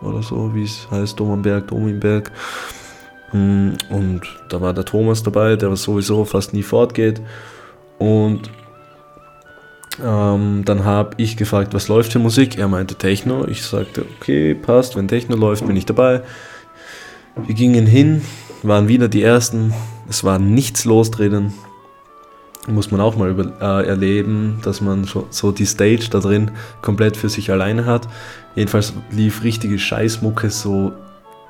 oder 0.01 0.21
so, 0.21 0.53
wie 0.53 0.63
es 0.63 0.87
heißt, 0.91 1.19
Dom 1.19 1.31
am 1.31 1.41
Berg, 1.41 1.67
Dom 1.67 1.87
im 1.87 1.99
Berg. 1.99 2.31
Mm, 3.31 3.71
und 3.89 4.21
da 4.49 4.61
war 4.61 4.73
der 4.73 4.85
Thomas 4.85 5.23
dabei, 5.23 5.55
der 5.55 5.75
sowieso 5.75 6.25
fast 6.25 6.53
nie 6.53 6.63
fortgeht. 6.63 7.21
Und 7.97 8.51
ähm, 10.03 10.63
dann 10.65 10.85
habe 10.85 11.11
ich 11.17 11.37
gefragt, 11.37 11.73
was 11.73 11.87
läuft 11.87 12.13
für 12.13 12.19
Musik? 12.19 12.57
Er 12.57 12.67
meinte 12.67 12.95
Techno. 12.95 13.47
Ich 13.47 13.63
sagte, 13.63 14.05
okay, 14.19 14.53
passt, 14.53 14.95
wenn 14.95 15.07
Techno 15.07 15.35
läuft, 15.35 15.65
bin 15.65 15.75
ich 15.75 15.85
dabei. 15.85 16.21
Wir 17.45 17.55
gingen 17.55 17.85
hin, 17.85 18.21
waren 18.63 18.87
wieder 18.87 19.07
die 19.07 19.23
Ersten. 19.23 19.73
Es 20.09 20.23
war 20.23 20.39
nichts 20.39 20.85
los 20.85 21.11
drinnen. 21.11 21.53
Muss 22.67 22.91
man 22.91 22.99
auch 22.99 23.15
mal 23.15 23.29
über, 23.29 23.53
äh, 23.61 23.87
erleben, 23.87 24.59
dass 24.63 24.81
man 24.81 25.07
so 25.29 25.51
die 25.51 25.65
Stage 25.65 26.09
da 26.11 26.19
drin 26.19 26.51
komplett 26.81 27.15
für 27.15 27.29
sich 27.29 27.49
alleine 27.51 27.85
hat. 27.85 28.07
Jedenfalls 28.55 28.93
lief 29.11 29.43
richtige 29.43 29.79
Scheißmucke, 29.79 30.49
so 30.49 30.91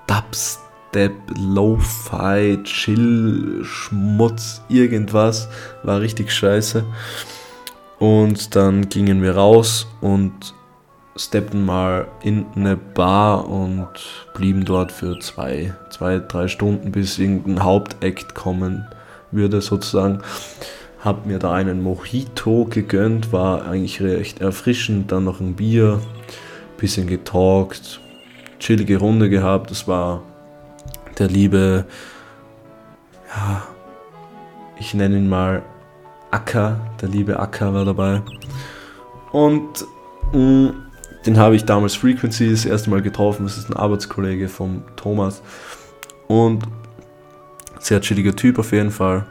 Dubstep, 0.05 1.13
Lo-Fi, 1.39 2.59
Chill, 2.63 3.61
Schmutz, 3.63 4.61
irgendwas. 4.69 5.49
War 5.83 6.01
richtig 6.01 6.31
scheiße. 6.31 6.85
Und 7.99 8.55
dann 8.55 8.89
gingen 8.89 9.21
wir 9.23 9.35
raus 9.35 9.87
und 10.01 10.53
steppten 11.15 11.65
mal 11.65 12.07
in 12.21 12.45
eine 12.55 12.77
Bar 12.77 13.49
und 13.49 13.89
blieben 14.35 14.65
dort 14.65 14.91
für 14.91 15.19
zwei, 15.19 15.73
zwei, 15.89 16.19
drei 16.19 16.47
Stunden, 16.47 16.91
bis 16.91 17.17
irgendein 17.17 17.63
Hauptakt 17.63 18.35
kommen 18.35 18.85
würde 19.31 19.61
sozusagen. 19.61 20.21
Hab 20.99 21.25
mir 21.25 21.39
da 21.39 21.53
einen 21.53 21.81
Mojito 21.81 22.65
gegönnt, 22.65 23.31
war 23.31 23.65
eigentlich 23.65 24.01
recht 24.01 24.41
erfrischend, 24.41 25.11
dann 25.11 25.23
noch 25.23 25.39
ein 25.39 25.55
Bier, 25.55 26.01
bisschen 26.77 27.07
getalkt, 27.07 27.99
chillige 28.59 28.97
Runde 28.97 29.29
gehabt. 29.29 29.71
Das 29.71 29.87
war 29.87 30.21
der 31.17 31.27
liebe, 31.27 31.85
ja, 33.35 33.63
ich 34.79 34.93
nenne 34.93 35.17
ihn 35.17 35.29
mal 35.29 35.63
Acker, 36.31 36.79
der 37.01 37.09
liebe 37.09 37.39
Acker 37.39 37.73
war 37.73 37.85
dabei. 37.85 38.21
Und 39.31 39.85
mh, 40.33 40.39
mm, 40.39 40.73
den 41.25 41.37
habe 41.37 41.55
ich 41.55 41.65
damals 41.65 41.95
Frequency 41.95 42.49
das 42.49 42.65
erste 42.65 42.89
Mal 42.89 43.01
getroffen. 43.01 43.43
Das 43.43 43.57
ist 43.57 43.69
ein 43.69 43.75
Arbeitskollege 43.75 44.47
von 44.47 44.83
Thomas. 44.95 45.41
Und 46.27 46.63
sehr 47.79 48.01
chilliger 48.01 48.35
Typ 48.35 48.59
auf 48.59 48.71
jeden 48.71 48.91
Fall. 48.91 49.25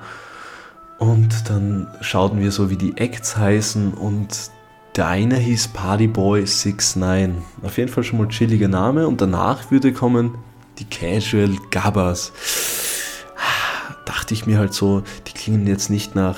Und 0.98 1.48
dann 1.48 1.88
schauten 2.00 2.40
wir 2.40 2.52
so, 2.52 2.70
wie 2.70 2.76
die 2.76 2.96
Acts 2.98 3.36
heißen. 3.36 3.94
Und 3.94 4.50
der 4.96 5.08
eine 5.08 5.36
hieß 5.36 5.68
Partyboy 5.68 6.40
69. 6.40 7.42
Auf 7.62 7.78
jeden 7.78 7.90
Fall 7.90 8.04
schon 8.04 8.18
mal 8.18 8.28
chilliger 8.28 8.68
Name. 8.68 9.06
Und 9.06 9.20
danach 9.20 9.70
würde 9.70 9.92
kommen 9.92 10.36
die 10.78 10.84
Casual 10.84 11.56
Gabbas. 11.70 12.32
Dachte 14.04 14.34
ich 14.34 14.46
mir 14.46 14.58
halt 14.58 14.74
so, 14.74 15.02
die 15.26 15.32
klingen 15.32 15.66
jetzt 15.66 15.90
nicht 15.90 16.14
nach 16.14 16.36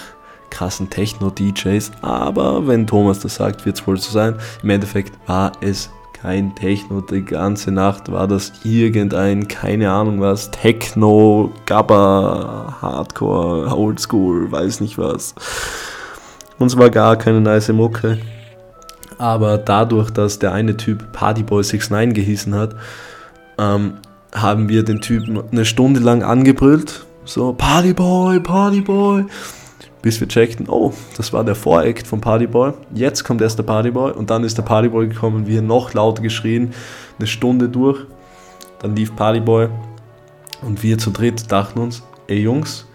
krassen 0.58 0.90
Techno-DJs, 0.90 1.92
aber 2.02 2.66
wenn 2.66 2.84
Thomas 2.84 3.20
das 3.20 3.36
sagt, 3.36 3.64
wird 3.64 3.78
es 3.78 3.86
wohl 3.86 3.96
so 3.96 4.10
sein. 4.10 4.34
Im 4.64 4.70
Endeffekt 4.70 5.12
war 5.28 5.52
es 5.60 5.88
kein 6.12 6.52
Techno, 6.56 7.00
die 7.00 7.24
ganze 7.24 7.70
Nacht 7.70 8.10
war 8.10 8.26
das 8.26 8.52
irgendein, 8.64 9.46
keine 9.46 9.92
Ahnung 9.92 10.20
was, 10.20 10.50
Techno, 10.50 11.52
Gabba, 11.64 12.76
Hardcore, 12.82 13.72
Oldschool, 13.72 14.50
weiß 14.50 14.80
nicht 14.80 14.98
was. 14.98 15.36
und 16.58 16.66
es 16.66 16.76
war 16.76 16.90
gar 16.90 17.14
keine 17.14 17.40
nice 17.40 17.68
Mucke. 17.68 18.18
Aber 19.16 19.58
dadurch, 19.58 20.10
dass 20.10 20.40
der 20.40 20.52
eine 20.52 20.76
Typ 20.76 21.12
Partyboy 21.12 21.62
69 21.62 22.14
gehießen 22.14 22.54
hat, 22.56 22.74
ähm, 23.58 23.94
haben 24.34 24.68
wir 24.68 24.82
den 24.82 25.00
Typen 25.00 25.40
eine 25.52 25.64
Stunde 25.64 26.00
lang 26.00 26.24
angebrüllt. 26.24 27.06
So, 27.24 27.52
Partyboy, 27.52 28.40
Partyboy. 28.40 29.24
Bis 30.00 30.20
wir 30.20 30.28
checkten, 30.28 30.68
oh, 30.68 30.92
das 31.16 31.32
war 31.32 31.44
der 31.44 31.54
Voreact 31.54 32.06
vom 32.06 32.20
Partyboy. 32.20 32.72
Jetzt 32.94 33.24
kommt 33.24 33.40
erst 33.40 33.58
der 33.58 33.64
Partyboy 33.64 34.12
und 34.12 34.30
dann 34.30 34.44
ist 34.44 34.56
der 34.56 34.62
Partyboy 34.62 35.08
gekommen, 35.08 35.46
wir 35.46 35.60
noch 35.60 35.92
lauter 35.94 36.22
geschrien, 36.22 36.72
eine 37.18 37.26
Stunde 37.26 37.68
durch. 37.68 38.06
Dann 38.80 38.94
lief 38.94 39.14
Partyboy 39.16 39.68
und 40.62 40.82
wir 40.82 40.98
zu 40.98 41.10
dritt 41.10 41.50
dachten 41.50 41.80
uns, 41.80 42.02
ey 42.28 42.40
Jungs, 42.40 42.86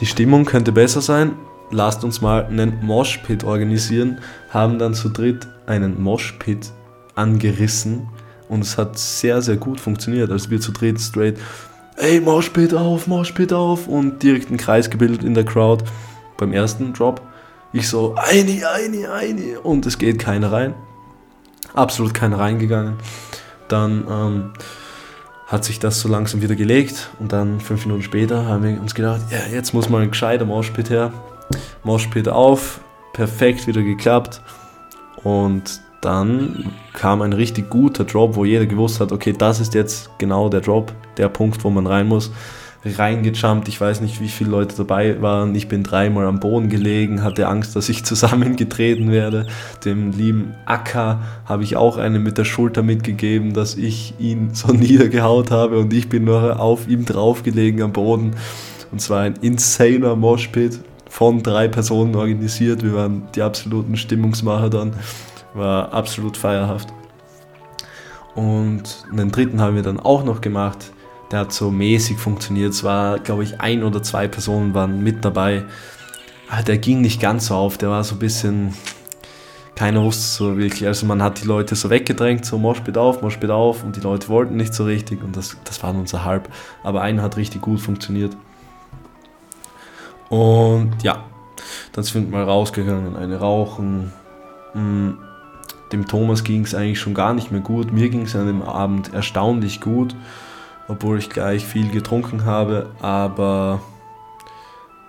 die 0.00 0.06
Stimmung 0.06 0.44
könnte 0.44 0.72
besser 0.72 1.00
sein, 1.00 1.32
lasst 1.70 2.04
uns 2.04 2.20
mal 2.20 2.44
einen 2.44 2.84
Moshpit 2.84 3.44
organisieren. 3.44 4.18
Haben 4.50 4.78
dann 4.78 4.94
zu 4.94 5.08
dritt 5.08 5.46
einen 5.66 6.02
Moshpit 6.02 6.72
angerissen 7.14 8.08
und 8.48 8.62
es 8.62 8.76
hat 8.76 8.98
sehr, 8.98 9.40
sehr 9.42 9.56
gut 9.56 9.80
funktioniert. 9.80 10.30
Also 10.30 10.50
wir 10.50 10.60
zu 10.60 10.72
dritt 10.72 11.00
straight, 11.00 11.38
ey, 11.96 12.20
Moshpit 12.20 12.74
auf, 12.74 13.06
Moshpit 13.06 13.52
auf 13.52 13.88
und 13.88 14.22
direkt 14.22 14.48
einen 14.48 14.58
Kreis 14.58 14.90
gebildet 14.90 15.24
in 15.24 15.34
der 15.34 15.44
Crowd 15.44 15.84
beim 16.36 16.52
ersten 16.52 16.92
Drop. 16.92 17.20
Ich 17.72 17.88
so, 17.88 18.14
eine, 18.16 18.68
eine, 18.68 19.12
eine 19.12 19.60
und 19.60 19.86
es 19.86 19.98
geht 19.98 20.18
keiner 20.18 20.52
rein. 20.52 20.74
Absolut 21.74 22.14
keiner 22.14 22.38
reingegangen. 22.38 22.94
Dann 23.68 24.06
ähm, 24.08 24.52
hat 25.46 25.64
sich 25.64 25.78
das 25.80 26.00
so 26.00 26.08
langsam 26.08 26.42
wieder 26.42 26.54
gelegt 26.54 27.10
und 27.18 27.32
dann 27.32 27.60
fünf 27.60 27.84
Minuten 27.86 28.02
später 28.02 28.46
haben 28.46 28.62
wir 28.62 28.80
uns 28.80 28.94
gedacht, 28.94 29.22
ja, 29.30 29.52
jetzt 29.52 29.74
muss 29.74 29.88
mal 29.88 30.02
ein 30.02 30.10
gescheiter 30.10 30.44
Moshpit 30.44 30.90
her. 30.90 31.12
Moshpit 31.82 32.28
auf, 32.28 32.80
perfekt 33.12 33.66
wieder 33.66 33.82
geklappt 33.82 34.40
und 35.22 35.80
dann 36.00 36.70
kam 36.92 37.22
ein 37.22 37.32
richtig 37.32 37.70
guter 37.70 38.04
Drop, 38.04 38.36
wo 38.36 38.44
jeder 38.44 38.66
gewusst 38.66 39.00
hat, 39.00 39.10
okay, 39.10 39.32
das 39.32 39.60
ist 39.60 39.74
jetzt 39.74 40.10
genau 40.18 40.48
der 40.48 40.60
Drop, 40.60 40.92
der 41.16 41.28
Punkt, 41.28 41.64
wo 41.64 41.70
man 41.70 41.86
rein 41.86 42.06
muss. 42.06 42.30
Reingejumpt, 42.84 43.68
ich 43.68 43.80
weiß 43.80 44.00
nicht, 44.00 44.20
wie 44.20 44.28
viele 44.28 44.50
Leute 44.50 44.76
dabei 44.76 45.20
waren. 45.22 45.54
Ich 45.54 45.68
bin 45.68 45.82
dreimal 45.82 46.26
am 46.26 46.40
Boden 46.40 46.68
gelegen, 46.68 47.22
hatte 47.22 47.48
Angst, 47.48 47.76
dass 47.76 47.88
ich 47.88 48.04
zusammengetreten 48.04 49.10
werde. 49.10 49.46
Dem 49.84 50.12
lieben 50.12 50.54
Akka 50.66 51.22
habe 51.46 51.62
ich 51.62 51.76
auch 51.76 51.96
eine 51.96 52.18
mit 52.18 52.38
der 52.38 52.44
Schulter 52.44 52.82
mitgegeben, 52.82 53.54
dass 53.54 53.76
ich 53.76 54.14
ihn 54.18 54.50
so 54.52 54.72
niedergehaut 54.72 55.50
habe 55.50 55.78
und 55.78 55.92
ich 55.92 56.08
bin 56.08 56.24
nur 56.24 56.60
auf 56.60 56.88
ihm 56.88 57.04
draufgelegen 57.04 57.82
am 57.82 57.92
Boden. 57.92 58.34
Und 58.92 59.00
zwar 59.00 59.22
ein 59.22 59.34
insaner 59.40 60.14
Moshpit 60.14 60.78
von 61.08 61.42
drei 61.42 61.68
Personen 61.68 62.14
organisiert. 62.14 62.82
Wir 62.82 62.94
waren 62.94 63.22
die 63.34 63.42
absoluten 63.42 63.96
Stimmungsmacher 63.96 64.70
dann 64.70 64.92
war 65.54 65.92
absolut 65.92 66.36
feierhaft. 66.36 66.92
Und 68.34 69.04
einen 69.10 69.30
dritten 69.30 69.60
haben 69.60 69.76
wir 69.76 69.82
dann 69.82 70.00
auch 70.00 70.24
noch 70.24 70.40
gemacht. 70.40 70.90
Der 71.34 71.40
hat 71.40 71.52
so 71.52 71.72
mäßig 71.72 72.16
funktioniert. 72.16 72.74
Es 72.74 72.84
war, 72.84 73.18
glaube 73.18 73.42
ich, 73.42 73.60
ein 73.60 73.82
oder 73.82 74.04
zwei 74.04 74.28
Personen 74.28 74.72
waren 74.72 75.02
mit 75.02 75.24
dabei. 75.24 75.64
Aber 76.48 76.62
der 76.62 76.78
ging 76.78 77.00
nicht 77.00 77.20
ganz 77.20 77.46
so 77.46 77.56
auf. 77.56 77.76
Der 77.76 77.90
war 77.90 78.04
so 78.04 78.14
ein 78.14 78.20
bisschen. 78.20 78.72
Keiner 79.74 80.04
wusste 80.04 80.22
so 80.22 80.56
wirklich. 80.56 80.86
Also 80.86 81.06
man 81.06 81.20
hat 81.20 81.42
die 81.42 81.48
Leute 81.48 81.74
so 81.74 81.90
weggedrängt, 81.90 82.46
so 82.46 82.56
Moshpit 82.56 82.96
auf, 82.96 83.20
Moshpit 83.20 83.50
auf 83.50 83.82
und 83.82 83.96
die 83.96 84.00
Leute 84.00 84.28
wollten 84.28 84.56
nicht 84.56 84.74
so 84.74 84.84
richtig 84.84 85.24
und 85.24 85.36
das, 85.36 85.56
das 85.64 85.82
war 85.82 85.92
unser 85.92 86.24
Halb. 86.24 86.48
Aber 86.84 87.02
einer 87.02 87.22
hat 87.22 87.36
richtig 87.36 87.62
gut 87.62 87.80
funktioniert. 87.80 88.36
Und 90.28 91.02
ja, 91.02 91.24
dann 91.90 92.04
sind 92.04 92.30
wir 92.30 92.38
mal 92.38 92.44
rausgegangen, 92.44 93.16
eine 93.16 93.40
rauchen. 93.40 94.12
Mh, 94.74 94.80
mm, 94.80 95.18
dem 95.90 96.06
Thomas 96.06 96.44
ging 96.44 96.62
es 96.62 96.76
eigentlich 96.76 97.00
schon 97.00 97.14
gar 97.14 97.34
nicht 97.34 97.50
mehr 97.50 97.60
gut. 97.60 97.92
Mir 97.92 98.08
ging 98.08 98.22
es 98.22 98.36
an 98.36 98.46
dem 98.46 98.62
Abend 98.62 99.12
erstaunlich 99.12 99.80
gut, 99.80 100.14
obwohl 100.88 101.18
ich 101.18 101.30
gleich 101.30 101.64
viel 101.64 101.90
getrunken 101.90 102.44
habe. 102.44 102.90
Aber 103.00 103.80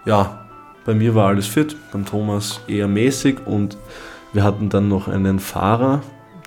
ja, 0.05 0.45
bei 0.85 0.93
mir 0.93 1.15
war 1.15 1.27
alles 1.27 1.47
fit, 1.47 1.75
beim 1.91 2.05
Thomas 2.05 2.61
eher 2.67 2.87
mäßig 2.87 3.45
und 3.45 3.77
wir 4.33 4.43
hatten 4.43 4.69
dann 4.69 4.87
noch 4.87 5.07
einen 5.07 5.39
Fahrer, 5.39 6.01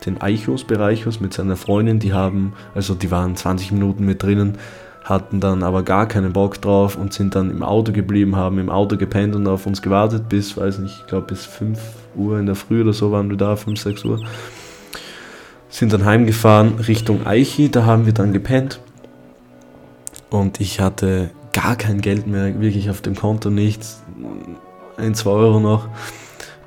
den 0.07 0.21
Eichos 0.21 0.65
Bereichos 0.65 1.21
mit 1.21 1.35
seiner 1.35 1.57
Freundin, 1.57 1.99
die 1.99 2.13
haben, 2.13 2.53
also 2.75 2.95
die 2.95 3.11
waren 3.11 3.35
20 3.35 3.73
Minuten 3.73 4.05
mit 4.05 4.23
drinnen, 4.23 4.59
hatten 5.05 5.41
dann 5.41 5.63
aber 5.63 5.83
gar 5.83 6.07
keinen 6.07 6.33
Bock 6.33 6.61
drauf 6.61 6.97
und 6.97 7.13
sind 7.13 7.35
dann 7.35 7.51
im 7.51 7.63
Auto 7.63 7.93
geblieben, 7.93 8.37
haben 8.37 8.59
im 8.59 8.71
Auto 8.71 8.97
gepennt 8.97 9.35
und 9.35 9.47
auf 9.47 9.67
uns 9.67 9.83
gewartet 9.83 10.29
bis, 10.29 10.57
weiß 10.57 10.79
nicht, 10.81 11.01
ich 11.01 11.07
glaube 11.07 11.29
bis 11.29 11.47
5 11.47 11.81
Uhr 12.15 12.39
in 12.39 12.47
der 12.47 12.55
Früh 12.55 12.83
oder 12.83 12.93
so 12.93 13.11
waren 13.11 13.31
wir 13.31 13.37
da, 13.37 13.57
5, 13.57 13.81
6 13.81 14.05
Uhr. 14.05 14.21
Sind 15.71 15.93
dann 15.93 16.05
heimgefahren 16.05 16.79
Richtung 16.79 17.27
Eichi, 17.27 17.71
da 17.71 17.85
haben 17.85 18.07
wir 18.07 18.13
dann 18.13 18.33
gepennt. 18.33 18.81
Und 20.31 20.61
ich 20.61 20.81
hatte 20.81 21.31
gar 21.53 21.77
kein 21.77 22.01
Geld 22.01 22.27
mehr, 22.27 22.61
wirklich 22.61 22.91
auf 22.91 23.01
dem 23.01 23.15
Konto 23.15 23.51
nichts. 23.51 24.03
Ein, 24.97 25.15
zwei 25.15 25.31
Euro 25.31 25.61
noch. 25.61 25.89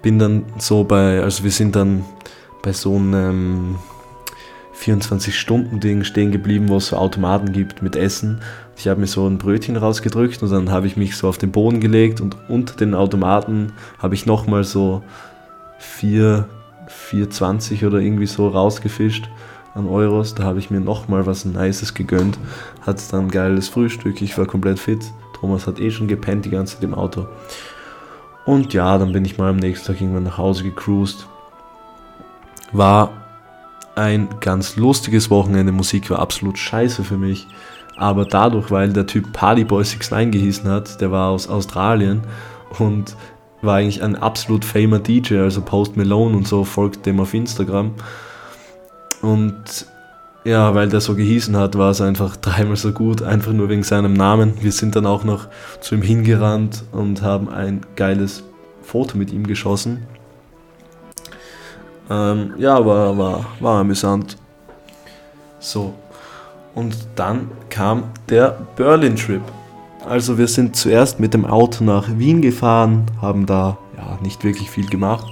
Bin 0.02 0.18
dann 0.18 0.46
so 0.58 0.84
bei, 0.84 1.22
also 1.22 1.44
wir 1.44 1.52
sind 1.52 1.76
dann 1.76 2.04
bei 2.64 2.74
so 2.74 2.96
einem 2.96 3.76
24-Stunden-Ding 4.82 6.04
stehen 6.04 6.32
geblieben, 6.32 6.70
wo 6.70 6.78
es 6.78 6.88
so 6.88 6.98
Automaten 6.98 7.52
gibt 7.52 7.84
mit 7.84 7.96
Essen. 7.96 8.42
Ich 8.78 8.88
habe 8.88 9.00
mir 9.00 9.08
so 9.08 9.28
ein 9.28 9.38
Brötchen 9.38 9.78
rausgedrückt 9.78 10.42
und 10.42 10.52
dann 10.52 10.72
habe 10.72 10.88
ich 10.88 10.98
mich 10.98 11.16
so 11.16 11.28
auf 11.28 11.38
den 11.38 11.52
Boden 11.52 11.80
gelegt 11.80 12.20
und 12.20 12.36
unter 12.50 12.76
den 12.76 12.96
Automaten 12.96 13.74
habe 14.00 14.16
ich 14.16 14.26
nochmal 14.26 14.64
so 14.64 15.04
4, 15.78 16.48
4,20 17.12 17.86
oder 17.86 18.00
irgendwie 18.00 18.26
so 18.26 18.48
rausgefischt 18.48 19.30
an 19.74 19.88
Euros. 19.88 20.36
Da 20.36 20.44
habe 20.44 20.60
ich 20.60 20.70
mir 20.70 20.80
nochmal 20.80 21.26
was 21.26 21.46
Nices 21.46 21.94
gegönnt. 21.94 22.38
Hatte 22.82 23.04
dann 23.12 23.26
ein 23.26 23.32
geiles 23.32 23.70
Frühstück. 23.70 24.22
Ich 24.22 24.38
war 24.38 24.46
komplett 24.46 24.80
fit. 24.80 25.12
Thomas 25.40 25.68
hat 25.68 25.80
eh 25.80 25.92
schon 25.92 26.08
gepennt 26.08 26.46
die 26.46 26.50
ganze 26.50 26.76
Zeit 26.76 26.84
im 26.84 26.94
Auto. 26.94 27.28
Und 28.46 28.74
ja, 28.74 28.98
dann 28.98 29.12
bin 29.12 29.26
ich 29.26 29.38
mal 29.38 29.50
am 29.50 29.58
nächsten 29.58 29.88
Tag 29.88 30.02
irgendwann 30.02 30.24
nach 30.24 30.38
Hause 30.38 30.64
gecruised. 30.64 31.28
War 32.72 33.12
ein 33.96 34.30
ganz 34.40 34.76
lustiges 34.78 35.30
Wochenende. 35.30 35.72
Musik 35.72 36.10
war 36.10 36.20
absolut 36.20 36.58
scheiße 36.58 37.04
für 37.04 37.18
mich. 37.18 37.48
Aber 37.98 38.26
dadurch, 38.26 38.72
weil 38.72 38.94
der 38.94 39.06
Typ 39.06 39.32
Partyboy 39.34 39.84
69 39.84 40.32
gehießen 40.32 40.70
hat, 40.70 41.02
der 41.02 41.12
war 41.12 41.30
aus 41.30 41.48
Australien 41.48 42.22
und 42.80 43.16
war 43.62 43.76
eigentlich 43.76 44.02
ein 44.02 44.16
absolut 44.16 44.66
famer 44.66 45.00
DJ, 45.00 45.38
also 45.38 45.62
Post 45.62 45.98
Malone 45.98 46.36
und 46.36 46.48
so, 46.48 46.64
folgt 46.64 47.06
dem 47.06 47.20
auf 47.20 47.34
Instagram. 47.34 47.92
Und 49.22 49.86
ja, 50.44 50.74
weil 50.74 50.90
der 50.90 51.02
so 51.02 51.16
gehießen 51.16 51.56
hat, 51.56 51.78
war 51.78 51.92
es 51.92 52.02
einfach 52.02 52.36
dreimal 52.36 52.76
so 52.76 52.92
gut, 52.92 53.22
einfach 53.22 53.54
nur 53.54 53.70
wegen 53.70 53.84
seinem 53.84 54.14
Namen. 54.14 54.54
Wir 54.62 54.72
sind 54.72 54.96
dann 54.96 55.06
auch 55.06 55.24
noch 55.24 55.48
zu 55.82 55.96
ihm 55.96 56.02
hingerannt 56.02 56.84
und 56.92 57.22
haben 57.22 57.50
ein 57.50 57.82
geiles 57.96 58.44
Foto 58.82 59.18
mit 59.18 59.32
ihm 59.32 59.46
geschossen. 59.46 60.08
Ähm, 62.10 62.54
ja, 62.58 62.84
war, 62.84 63.18
war, 63.18 63.46
war 63.60 63.80
amüsant. 63.80 64.38
So. 65.60 65.94
Und 66.74 66.96
dann 67.16 67.52
kam 67.70 68.06
der 68.30 68.58
Berlin-Trip. 68.76 69.42
Also 70.08 70.38
wir 70.38 70.48
sind 70.48 70.76
zuerst 70.76 71.20
mit 71.20 71.34
dem 71.34 71.46
Auto 71.46 71.84
nach 71.84 72.08
Wien 72.18 72.42
gefahren, 72.42 73.06
haben 73.22 73.46
da 73.46 73.78
ja 73.96 74.18
nicht 74.24 74.44
wirklich 74.44 74.72
viel 74.72 74.88
gemacht. 74.88 75.28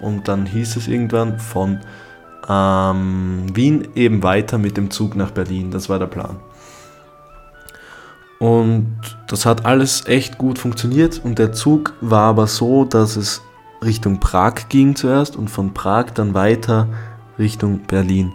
Und 0.00 0.28
dann 0.28 0.46
hieß 0.46 0.76
es 0.76 0.88
irgendwann 0.88 1.38
von 1.38 1.80
ähm, 2.48 3.46
Wien 3.54 3.88
eben 3.94 4.22
weiter 4.22 4.58
mit 4.58 4.76
dem 4.76 4.90
Zug 4.90 5.16
nach 5.16 5.30
Berlin. 5.30 5.70
Das 5.70 5.88
war 5.88 5.98
der 5.98 6.06
Plan. 6.06 6.36
Und 8.38 8.98
das 9.28 9.46
hat 9.46 9.64
alles 9.64 10.06
echt 10.06 10.38
gut 10.38 10.58
funktioniert. 10.58 11.20
Und 11.24 11.38
der 11.38 11.52
Zug 11.52 11.94
war 12.00 12.24
aber 12.24 12.46
so, 12.46 12.84
dass 12.84 13.16
es 13.16 13.42
Richtung 13.82 14.20
Prag 14.20 14.68
ging 14.68 14.96
zuerst 14.96 15.36
und 15.36 15.48
von 15.48 15.74
Prag 15.74 16.10
dann 16.14 16.34
weiter 16.34 16.88
Richtung 17.38 17.80
Berlin. 17.86 18.32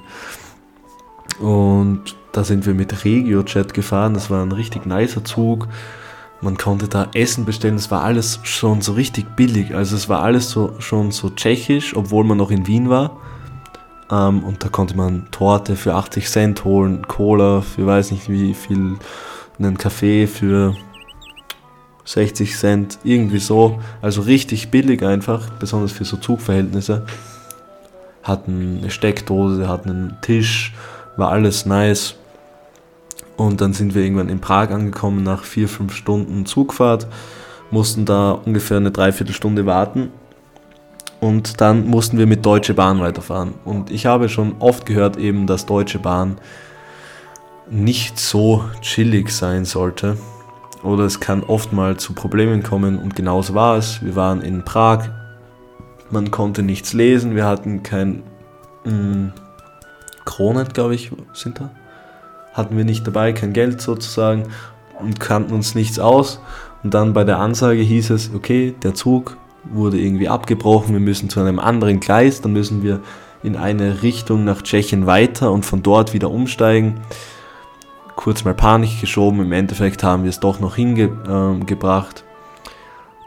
Und 1.40 2.16
da 2.32 2.44
sind 2.44 2.66
wir 2.66 2.74
mit 2.74 3.04
RegioJet 3.04 3.74
gefahren. 3.74 4.14
Das 4.14 4.30
war 4.30 4.44
ein 4.44 4.52
richtig 4.52 4.86
nicer 4.86 5.24
Zug. 5.24 5.68
Man 6.42 6.58
konnte 6.58 6.88
da 6.88 7.08
Essen 7.14 7.46
bestellen. 7.46 7.76
Das 7.76 7.92
war 7.92 8.04
alles 8.04 8.40
schon 8.44 8.82
so 8.82 8.94
richtig 8.94 9.36
billig. 9.36 9.76
Also 9.76 9.96
es 9.96 10.10
war 10.10 10.22
alles 10.22 10.50
so, 10.50 10.74
schon 10.80 11.12
so 11.12 11.30
tschechisch, 11.30 11.96
obwohl 11.96 12.24
man 12.24 12.38
noch 12.38 12.52
in 12.52 12.68
Wien 12.68 12.90
war. 12.90 13.18
Ähm, 14.12 14.44
und 14.44 14.64
da 14.64 14.70
konnte 14.70 14.96
man 14.96 15.28
Torte 15.32 15.76
für 15.76 15.96
80 15.96 16.30
Cent 16.30 16.66
holen, 16.66 17.08
Cola 17.08 17.62
für 17.62 17.86
weiß 17.86 18.12
nicht 18.12 18.30
wie 18.30 18.54
viel, 18.54 18.98
einen 19.58 19.78
Kaffee 19.78 20.28
für 20.28 20.76
60 22.06 22.58
Cent, 22.58 23.00
irgendwie 23.04 23.40
so. 23.40 23.80
Also 24.02 24.22
richtig 24.22 24.70
billig 24.70 25.04
einfach, 25.04 25.50
besonders 25.52 25.92
für 25.92 26.06
so 26.06 26.18
Zugverhältnisse. 26.18 27.06
Hatten 28.24 28.80
eine 28.80 28.92
Steckdose, 28.92 29.68
hatten 29.68 29.90
einen 29.90 30.18
Tisch, 30.22 30.74
war 31.16 31.30
alles 31.30 31.66
nice. 31.66 32.16
Und 33.38 33.62
dann 33.62 33.74
sind 33.74 33.96
wir 33.96 34.04
irgendwann 34.04 34.30
in 34.30 34.40
Prag 34.40 34.70
angekommen 34.72 35.24
nach 35.24 35.44
4-5 35.44 35.92
Stunden 35.92 36.46
Zugfahrt, 36.46 37.08
mussten 37.72 38.06
da 38.06 38.32
ungefähr 38.32 38.78
eine 38.78 38.92
Dreiviertelstunde 38.92 39.66
warten. 39.66 40.12
Und 41.22 41.62
dann 41.62 41.88
mussten 41.88 42.18
wir 42.18 42.26
mit 42.26 42.46
Deutsche 42.46 42.74
Bahn 42.74 43.00
weiterfahren. 43.00 43.54
Und 43.64 43.92
ich 43.92 44.08
habe 44.08 44.28
schon 44.28 44.56
oft 44.60 44.86
gehört 44.88 45.18
eben, 45.18 45.46
dass 45.46 45.68
Deutsche 45.68 46.00
Bahn 46.00 46.38
nicht 47.70 48.20
so 48.20 48.66
chillig 48.82 49.30
sein 49.30 49.64
sollte. 49.64 50.18
Oder 50.84 51.04
es 51.04 51.20
kann 51.20 51.44
oft 51.44 51.74
mal 51.74 51.96
zu 51.98 52.14
Problemen 52.14 52.64
kommen 52.64 52.98
und 52.98 53.16
genauso 53.16 53.54
war 53.54 53.78
es. 53.78 54.04
Wir 54.04 54.16
waren 54.16 54.42
in 54.42 54.66
Prag, 54.66 55.10
man 56.10 56.32
konnte 56.32 56.64
nichts 56.64 56.94
lesen, 56.94 57.36
wir 57.36 57.46
hatten 57.46 57.84
kein 57.84 58.24
mh, 58.84 58.92
mm, 58.92 59.34
Kronet, 60.26 60.74
glaube 60.74 60.96
ich, 60.96 61.12
sind 61.34 61.60
da. 61.60 61.70
Hatten 62.54 62.76
wir 62.78 62.84
nicht 62.84 63.06
dabei, 63.06 63.32
kein 63.32 63.54
Geld 63.54 63.80
sozusagen 63.80 64.48
und 65.00 65.20
kannten 65.20 65.54
uns 65.54 65.76
nichts 65.76 66.00
aus. 66.00 66.40
Und 66.84 66.96
dann 66.96 67.14
bei 67.14 67.24
der 67.24 67.38
Ansage 67.38 67.82
hieß 67.82 68.10
es, 68.10 68.34
okay, 68.34 68.74
der 68.82 68.96
Zug 68.96 69.38
wurde 69.64 70.00
irgendwie 70.00 70.28
abgebrochen, 70.28 70.94
wir 70.94 71.00
müssen 71.00 71.30
zu 71.30 71.40
einem 71.40 71.60
anderen 71.60 72.00
Gleis, 72.00 72.42
dann 72.42 72.54
müssen 72.54 72.84
wir 72.84 73.02
in 73.44 73.56
eine 73.56 74.04
Richtung 74.04 74.44
nach 74.44 74.62
Tschechien 74.62 75.06
weiter 75.06 75.52
und 75.52 75.66
von 75.66 75.84
dort 75.84 76.14
wieder 76.14 76.30
umsteigen. 76.30 77.02
Kurz 78.16 78.44
mal 78.44 78.54
Panik 78.54 79.02
geschoben, 79.02 79.42
im 79.42 79.52
Endeffekt 79.52 80.04
haben 80.04 80.24
wir 80.24 80.30
es 80.30 80.40
doch 80.40 80.60
noch 80.60 80.76
hingebracht. 80.76 82.24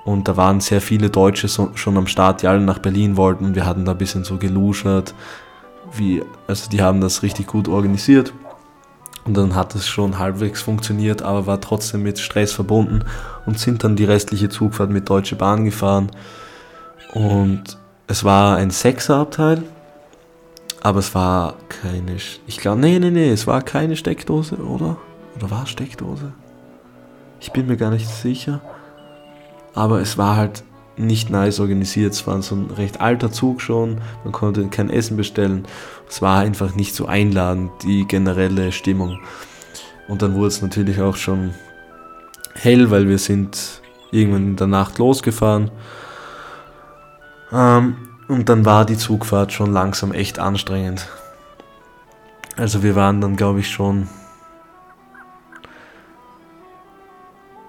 Und 0.05 0.29
da 0.29 0.37
waren 0.37 0.61
sehr 0.61 0.81
viele 0.81 1.09
Deutsche 1.09 1.49
so, 1.49 1.71
schon 1.75 1.97
am 1.97 2.07
Start, 2.07 2.43
die 2.43 2.47
alle 2.47 2.61
nach 2.61 2.79
Berlin 2.79 3.17
wollten. 3.17 3.55
Wir 3.55 3.65
hatten 3.65 3.85
da 3.85 3.93
ein 3.93 3.99
bisschen 3.99 4.23
so 4.23 4.37
geluschert. 4.37 5.15
Wie, 5.97 6.23
also 6.47 6.69
die 6.69 6.83
haben 6.83 7.01
das 7.01 7.23
richtig 7.23 7.47
gut 7.47 7.69
organisiert. 7.69 8.33
Und 9.25 9.37
dann 9.37 9.55
hat 9.55 9.75
es 9.75 9.89
schon 9.89 10.19
halbwegs 10.19 10.61
funktioniert, 10.61 11.23
aber 11.23 11.47
war 11.47 11.61
trotzdem 11.61 12.03
mit 12.03 12.19
Stress 12.19 12.53
verbunden 12.53 13.05
und 13.47 13.59
sind 13.59 13.83
dann 13.83 13.97
die 13.97 14.05
restliche 14.05 14.51
Zugfahrt 14.51 14.91
mit 14.91 15.09
Deutsche 15.09 15.37
Bahn 15.37 15.65
gefahren. 15.65 16.11
Und 17.13 17.79
es 18.07 18.23
war 18.23 18.57
ein 18.57 18.71
Sechserabteil, 18.71 19.63
aber 20.83 20.99
es 20.99 21.15
war 21.15 21.55
keine. 21.69 22.17
Ich 22.47 22.59
glaube, 22.59 22.81
nee, 22.81 22.99
nee, 22.99 23.11
nee, 23.11 23.31
es 23.31 23.47
war 23.47 23.63
keine 23.63 23.97
Steckdose, 23.97 24.57
oder? 24.57 24.99
Oder 25.37 25.51
war 25.51 25.67
Steckdose? 25.67 26.33
Ich 27.41 27.51
bin 27.53 27.67
mir 27.67 27.79
gar 27.79 27.91
nicht 27.91 28.09
sicher. 28.09 28.61
Aber 29.75 30.01
es 30.01 30.19
war 30.19 30.37
halt 30.37 30.63
nicht 30.97 31.31
nice 31.31 31.61
organisiert. 31.61 32.13
Es 32.13 32.27
war 32.27 32.41
so 32.43 32.55
ein 32.55 32.71
recht 32.71 33.01
alter 33.01 33.33
Zug 33.33 33.61
schon. 33.61 33.99
Man 34.23 34.33
konnte 34.33 34.67
kein 34.69 34.91
Essen 34.91 35.17
bestellen. 35.17 35.67
Es 36.09 36.23
war 36.23 36.41
einfach 36.41 36.75
nicht 36.75 36.95
so 36.95 37.07
einladend, 37.07 37.71
die 37.83 38.07
generelle 38.07 38.73
Stimmung. 38.73 39.19
Und 40.09 40.23
dann 40.23 40.35
wurde 40.35 40.49
es 40.49 40.63
natürlich 40.63 41.01
auch 41.01 41.17
schon 41.17 41.55
hell, 42.55 42.91
weil 42.91 43.09
wir 43.09 43.19
sind 43.19 43.81
irgendwann 44.11 44.49
in 44.49 44.57
der 44.57 44.67
Nacht 44.67 44.99
losgefahren. 44.99 45.71
Ähm, 47.53 47.97
und 48.29 48.49
dann 48.49 48.65
war 48.65 48.85
die 48.85 48.97
Zugfahrt 48.97 49.53
schon 49.53 49.73
langsam 49.73 50.13
echt 50.13 50.39
anstrengend. 50.39 51.09
Also 52.57 52.83
wir 52.83 52.95
waren 52.95 53.21
dann, 53.21 53.37
glaube 53.37 53.61
ich, 53.61 53.71
schon 53.71 54.09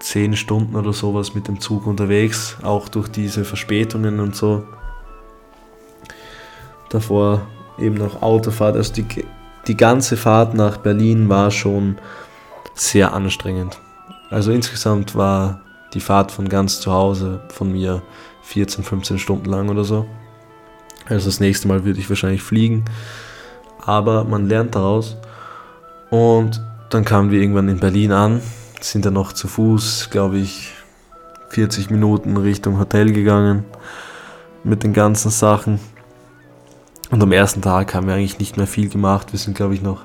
10 0.06 0.36
Stunden 0.36 0.76
oder 0.76 0.92
sowas 0.92 1.34
mit 1.34 1.48
dem 1.48 1.58
Zug 1.58 1.84
unterwegs, 1.84 2.56
auch 2.62 2.88
durch 2.88 3.08
diese 3.08 3.44
Verspätungen 3.44 4.20
und 4.20 4.36
so. 4.36 4.64
Davor 6.90 7.44
eben 7.76 7.96
noch 7.96 8.22
Autofahrt. 8.22 8.76
Also 8.76 8.92
die, 8.92 9.04
die 9.66 9.76
ganze 9.76 10.16
Fahrt 10.16 10.54
nach 10.54 10.76
Berlin 10.76 11.28
war 11.28 11.50
schon 11.50 11.98
sehr 12.74 13.14
anstrengend. 13.14 13.80
Also 14.30 14.52
insgesamt 14.52 15.16
war 15.16 15.62
die 15.92 16.00
Fahrt 16.00 16.30
von 16.30 16.48
ganz 16.48 16.80
zu 16.80 16.92
Hause 16.92 17.40
von 17.48 17.72
mir 17.72 18.00
14, 18.42 18.84
15 18.84 19.18
Stunden 19.18 19.50
lang 19.50 19.68
oder 19.70 19.82
so. 19.82 20.06
Also 21.08 21.26
das 21.26 21.40
nächste 21.40 21.66
Mal 21.66 21.84
würde 21.84 21.98
ich 21.98 22.08
wahrscheinlich 22.08 22.42
fliegen. 22.42 22.84
Aber 23.84 24.22
man 24.22 24.48
lernt 24.48 24.76
daraus. 24.76 25.16
Und 26.10 26.62
dann 26.90 27.04
kamen 27.04 27.32
wir 27.32 27.40
irgendwann 27.40 27.68
in 27.68 27.80
Berlin 27.80 28.12
an, 28.12 28.40
sind 28.84 29.06
dann 29.06 29.14
noch 29.14 29.32
zu 29.32 29.48
Fuß, 29.48 30.10
glaube 30.10 30.38
ich, 30.38 30.72
40 31.50 31.90
Minuten 31.90 32.36
Richtung 32.36 32.78
Hotel 32.78 33.12
gegangen 33.12 33.64
mit 34.64 34.82
den 34.82 34.92
ganzen 34.92 35.30
Sachen. 35.30 35.80
Und 37.10 37.22
am 37.22 37.32
ersten 37.32 37.62
Tag 37.62 37.94
haben 37.94 38.08
wir 38.08 38.14
eigentlich 38.14 38.38
nicht 38.38 38.56
mehr 38.56 38.66
viel 38.66 38.88
gemacht. 38.88 39.32
Wir 39.32 39.38
sind, 39.38 39.56
glaube 39.56 39.74
ich, 39.74 39.82
noch 39.82 40.02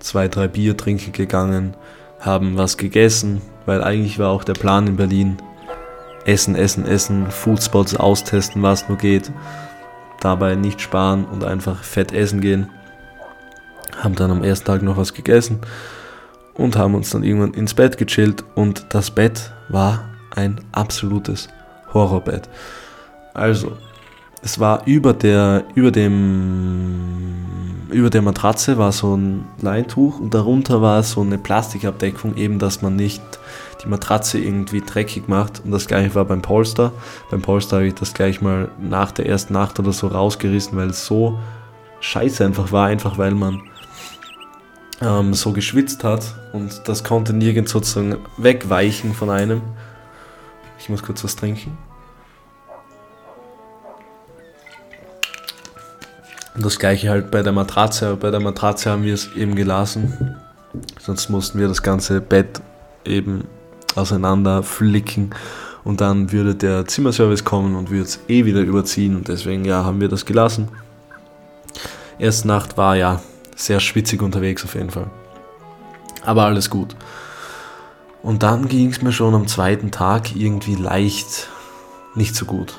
zwei, 0.00 0.28
drei 0.28 0.48
Bier 0.48 0.76
trinken 0.76 1.12
gegangen, 1.12 1.74
haben 2.20 2.56
was 2.56 2.76
gegessen, 2.76 3.40
weil 3.66 3.82
eigentlich 3.82 4.18
war 4.18 4.30
auch 4.30 4.44
der 4.44 4.54
Plan 4.54 4.86
in 4.86 4.96
Berlin, 4.96 5.36
essen, 6.26 6.56
essen, 6.56 6.86
essen, 6.86 7.30
Foodspots 7.30 7.96
austesten, 7.96 8.62
was 8.62 8.88
nur 8.88 8.98
geht, 8.98 9.30
dabei 10.20 10.54
nicht 10.56 10.80
sparen 10.80 11.24
und 11.24 11.44
einfach 11.44 11.84
fett 11.84 12.12
essen 12.12 12.40
gehen. 12.40 12.68
Haben 13.96 14.16
dann 14.16 14.30
am 14.30 14.42
ersten 14.42 14.66
Tag 14.66 14.82
noch 14.82 14.96
was 14.96 15.14
gegessen 15.14 15.60
und 16.54 16.76
haben 16.76 16.94
uns 16.94 17.10
dann 17.10 17.24
irgendwann 17.24 17.54
ins 17.54 17.74
Bett 17.74 17.98
gechillt 17.98 18.44
und 18.54 18.86
das 18.90 19.10
Bett 19.10 19.52
war 19.68 20.04
ein 20.34 20.60
absolutes 20.72 21.48
Horrorbett. 21.92 22.48
Also, 23.34 23.76
es 24.42 24.60
war 24.60 24.86
über 24.86 25.12
der, 25.12 25.64
über 25.74 25.90
dem, 25.90 27.86
über 27.90 28.10
der 28.10 28.22
Matratze 28.22 28.76
war 28.76 28.92
so 28.92 29.16
ein 29.16 29.46
Leintuch 29.60 30.20
und 30.20 30.34
darunter 30.34 30.82
war 30.82 31.02
so 31.02 31.22
eine 31.22 31.38
Plastikabdeckung, 31.38 32.36
eben, 32.36 32.58
dass 32.58 32.82
man 32.82 32.94
nicht 32.94 33.22
die 33.82 33.88
Matratze 33.88 34.38
irgendwie 34.38 34.80
dreckig 34.82 35.28
macht. 35.28 35.62
Und 35.64 35.70
das 35.70 35.86
gleiche 35.86 36.14
war 36.14 36.24
beim 36.24 36.42
Polster. 36.42 36.92
Beim 37.30 37.40
Polster 37.42 37.76
habe 37.76 37.86
ich 37.86 37.94
das 37.94 38.12
gleich 38.12 38.42
mal 38.42 38.70
nach 38.80 39.12
der 39.12 39.26
ersten 39.26 39.54
Nacht 39.54 39.78
oder 39.78 39.92
so 39.92 40.08
rausgerissen, 40.08 40.76
weil 40.76 40.90
es 40.90 41.06
so 41.06 41.38
scheiße 42.00 42.44
einfach 42.44 42.70
war, 42.70 42.86
einfach 42.86 43.16
weil 43.16 43.32
man 43.32 43.62
ähm, 45.00 45.34
so 45.34 45.52
geschwitzt 45.52 46.04
hat 46.04 46.34
und 46.52 46.82
das 46.86 47.04
konnte 47.04 47.32
nirgends 47.32 47.72
sozusagen 47.72 48.16
wegweichen 48.36 49.14
von 49.14 49.30
einem. 49.30 49.62
Ich 50.78 50.88
muss 50.88 51.02
kurz 51.02 51.24
was 51.24 51.36
trinken. 51.36 51.76
Und 56.54 56.64
das 56.64 56.78
gleiche 56.78 57.10
halt 57.10 57.30
bei 57.30 57.42
der 57.42 57.52
Matratze. 57.52 58.16
Bei 58.16 58.30
der 58.30 58.40
Matratze 58.40 58.90
haben 58.90 59.02
wir 59.02 59.14
es 59.14 59.32
eben 59.34 59.56
gelassen. 59.56 60.36
Sonst 61.00 61.28
mussten 61.28 61.58
wir 61.58 61.68
das 61.68 61.82
ganze 61.82 62.20
Bett 62.20 62.60
eben 63.04 63.44
auseinander 63.96 64.62
flicken 64.62 65.30
und 65.84 66.00
dann 66.00 66.32
würde 66.32 66.54
der 66.54 66.86
Zimmerservice 66.86 67.44
kommen 67.44 67.76
und 67.76 67.90
würde 67.90 68.04
es 68.04 68.18
eh 68.28 68.44
wieder 68.44 68.60
überziehen 68.60 69.16
und 69.16 69.28
deswegen 69.28 69.64
ja, 69.64 69.84
haben 69.84 70.00
wir 70.00 70.08
das 70.08 70.24
gelassen. 70.24 70.68
Erste 72.18 72.48
Nacht 72.48 72.76
war 72.76 72.96
ja 72.96 73.20
sehr 73.54 73.80
schwitzig 73.80 74.22
unterwegs 74.22 74.64
auf 74.64 74.74
jeden 74.74 74.90
Fall. 74.90 75.10
Aber 76.24 76.44
alles 76.44 76.70
gut. 76.70 76.96
Und 78.22 78.42
dann 78.42 78.68
ging 78.68 78.90
es 78.90 79.02
mir 79.02 79.12
schon 79.12 79.34
am 79.34 79.46
zweiten 79.46 79.90
Tag 79.90 80.34
irgendwie 80.34 80.76
leicht 80.76 81.48
nicht 82.14 82.34
so 82.34 82.46
gut 82.46 82.74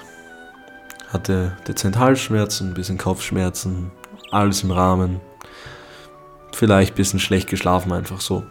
hatte 1.15 1.53
dezent 1.67 1.97
Halsschmerzen, 1.97 2.69
ein 2.69 2.73
bisschen 2.73 2.97
Kopfschmerzen, 2.97 3.91
alles 4.31 4.63
im 4.63 4.71
Rahmen. 4.71 5.21
Vielleicht 6.51 6.93
ein 6.93 6.97
bisschen 6.97 7.19
schlecht 7.19 7.49
geschlafen, 7.49 7.91
einfach 7.91 8.21
so. 8.21 8.43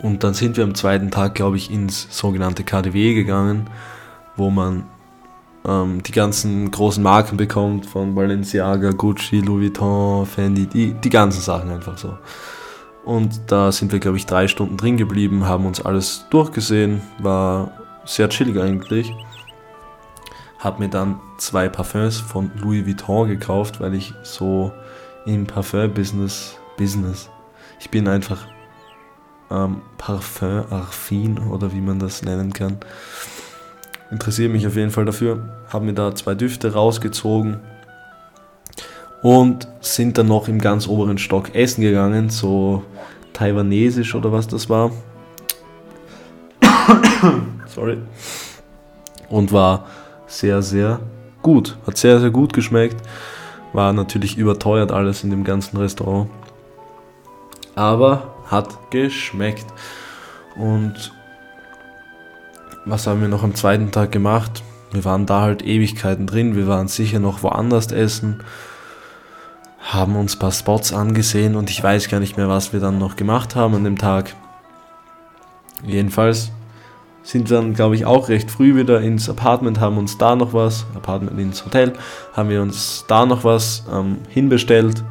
Und 0.00 0.24
dann 0.24 0.34
sind 0.34 0.56
wir 0.56 0.64
am 0.64 0.74
zweiten 0.74 1.10
Tag, 1.10 1.34
glaube 1.34 1.56
ich, 1.56 1.70
ins 1.70 2.08
sogenannte 2.10 2.64
KDW 2.64 3.14
gegangen, 3.14 3.68
wo 4.36 4.50
man 4.50 4.84
ähm, 5.66 6.02
die 6.02 6.12
ganzen 6.12 6.70
großen 6.70 7.02
Marken 7.02 7.36
bekommt, 7.36 7.86
von 7.86 8.14
Balenciaga, 8.14 8.90
Gucci, 8.90 9.40
Louis 9.40 9.70
Vuitton, 9.70 10.26
Fendi, 10.26 10.66
die, 10.66 10.94
die 10.94 11.10
ganzen 11.10 11.40
Sachen 11.40 11.70
einfach 11.70 11.98
so. 11.98 12.16
Und 13.04 13.40
da 13.48 13.72
sind 13.72 13.90
wir, 13.92 13.98
glaube 13.98 14.16
ich, 14.16 14.26
drei 14.26 14.46
Stunden 14.46 14.76
drin 14.76 14.96
geblieben, 14.96 15.46
haben 15.46 15.66
uns 15.66 15.84
alles 15.84 16.26
durchgesehen, 16.30 17.02
war 17.18 17.72
sehr 18.04 18.28
chillig 18.28 18.58
eigentlich 18.58 19.12
habe 20.62 20.80
mir 20.80 20.88
dann 20.88 21.20
zwei 21.38 21.68
Parfums 21.68 22.20
von 22.20 22.52
Louis 22.54 22.86
Vuitton 22.86 23.28
gekauft, 23.28 23.80
weil 23.80 23.94
ich 23.94 24.14
so 24.22 24.72
im 25.26 25.44
Parfum-Business, 25.44 26.56
Business, 26.76 27.28
ich 27.80 27.90
bin 27.90 28.06
einfach 28.06 28.46
ähm, 29.50 29.82
Parfum-affin 29.98 31.38
oder 31.38 31.72
wie 31.72 31.80
man 31.80 31.98
das 31.98 32.22
nennen 32.22 32.52
kann. 32.52 32.78
Interessiere 34.12 34.50
mich 34.50 34.66
auf 34.66 34.76
jeden 34.76 34.90
Fall 34.90 35.06
dafür. 35.06 35.38
Habe 35.72 35.86
mir 35.86 35.94
da 35.94 36.14
zwei 36.14 36.34
Düfte 36.34 36.74
rausgezogen 36.74 37.60
und 39.22 39.66
sind 39.80 40.18
dann 40.18 40.28
noch 40.28 40.48
im 40.48 40.60
ganz 40.60 40.86
oberen 40.86 41.16
Stock 41.16 41.54
essen 41.54 41.80
gegangen, 41.80 42.28
so 42.28 42.82
taiwanesisch 43.32 44.14
oder 44.14 44.30
was 44.30 44.46
das 44.46 44.68
war. 44.68 44.90
Sorry. 47.66 47.96
Und 49.30 49.50
war 49.50 49.86
sehr, 50.26 50.60
sehr 50.60 51.00
gut. 51.40 51.78
Hat 51.86 51.96
sehr, 51.96 52.20
sehr 52.20 52.30
gut 52.30 52.52
geschmeckt. 52.52 53.00
War 53.72 53.94
natürlich 53.94 54.36
überteuert 54.36 54.92
alles 54.92 55.24
in 55.24 55.30
dem 55.30 55.42
ganzen 55.42 55.78
Restaurant. 55.78 56.28
Aber 57.74 58.34
hat 58.50 58.90
geschmeckt. 58.90 59.64
Und 60.56 61.14
was 62.84 63.06
haben 63.06 63.20
wir 63.20 63.28
noch 63.28 63.42
am 63.42 63.54
zweiten 63.54 63.90
Tag 63.90 64.12
gemacht? 64.12 64.62
wir 64.92 65.04
waren 65.04 65.26
da 65.26 65.40
halt 65.40 65.62
Ewigkeiten 65.62 66.26
drin, 66.26 66.56
wir 66.56 66.66
waren 66.66 66.88
sicher 66.88 67.18
noch 67.18 67.42
woanders 67.42 67.90
essen, 67.92 68.42
haben 69.80 70.16
uns 70.16 70.36
ein 70.36 70.38
paar 70.38 70.52
Spots 70.52 70.92
angesehen 70.92 71.56
und 71.56 71.70
ich 71.70 71.82
weiß 71.82 72.08
gar 72.08 72.20
nicht 72.20 72.36
mehr, 72.36 72.48
was 72.48 72.72
wir 72.72 72.80
dann 72.80 72.98
noch 72.98 73.16
gemacht 73.16 73.56
haben 73.56 73.74
an 73.74 73.84
dem 73.84 73.98
Tag. 73.98 74.34
Jedenfalls 75.84 76.52
sind 77.24 77.50
wir 77.50 77.56
dann, 77.56 77.74
glaube 77.74 77.94
ich, 77.94 78.04
auch 78.04 78.28
recht 78.28 78.50
früh 78.50 78.76
wieder 78.76 79.00
ins 79.00 79.28
Apartment, 79.28 79.80
haben 79.80 79.98
uns 79.98 80.18
da 80.18 80.36
noch 80.36 80.52
was, 80.52 80.86
Apartment 80.94 81.38
ins 81.38 81.64
Hotel, 81.64 81.94
haben 82.34 82.48
wir 82.48 82.62
uns 82.62 83.04
da 83.08 83.26
noch 83.26 83.44
was 83.44 83.84
ähm, 83.90 84.18
hinbestellt, 84.28 85.02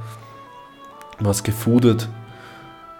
was 1.19 1.43
gefoodet 1.43 2.07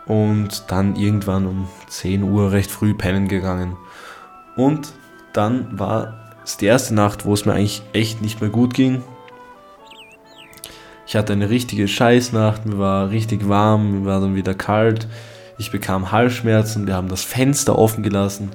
und 0.08 0.64
dann 0.70 0.96
irgendwann 0.96 1.46
um 1.46 1.68
10 1.88 2.24
Uhr 2.24 2.52
recht 2.52 2.72
früh 2.72 2.94
pennen 2.94 3.28
gegangen. 3.28 3.78
Und 4.56 4.94
dann 5.34 5.80
war 5.80 6.14
es 6.44 6.58
die 6.58 6.66
erste 6.66 6.94
Nacht, 6.94 7.26
wo 7.26 7.34
es 7.34 7.46
mir 7.46 7.54
eigentlich 7.54 7.82
echt 7.94 8.22
nicht 8.22 8.42
mehr 8.42 8.50
gut 8.50 8.74
ging. 8.74 9.04
Ich 11.08 11.16
hatte 11.16 11.34
eine 11.34 11.50
richtige 11.50 11.88
Scheißnacht, 11.88 12.66
mir 12.66 12.80
war 12.80 13.10
richtig 13.10 13.50
warm, 13.50 14.02
mir 14.02 14.06
war 14.06 14.22
dann 14.22 14.36
wieder 14.36 14.54
kalt. 14.54 15.08
Ich 15.58 15.72
bekam 15.72 16.12
Halsschmerzen, 16.12 16.88
wir 16.88 16.96
haben 16.96 17.10
das 17.10 17.24
Fenster 17.24 17.78
offen 17.78 18.04
gelassen. 18.04 18.50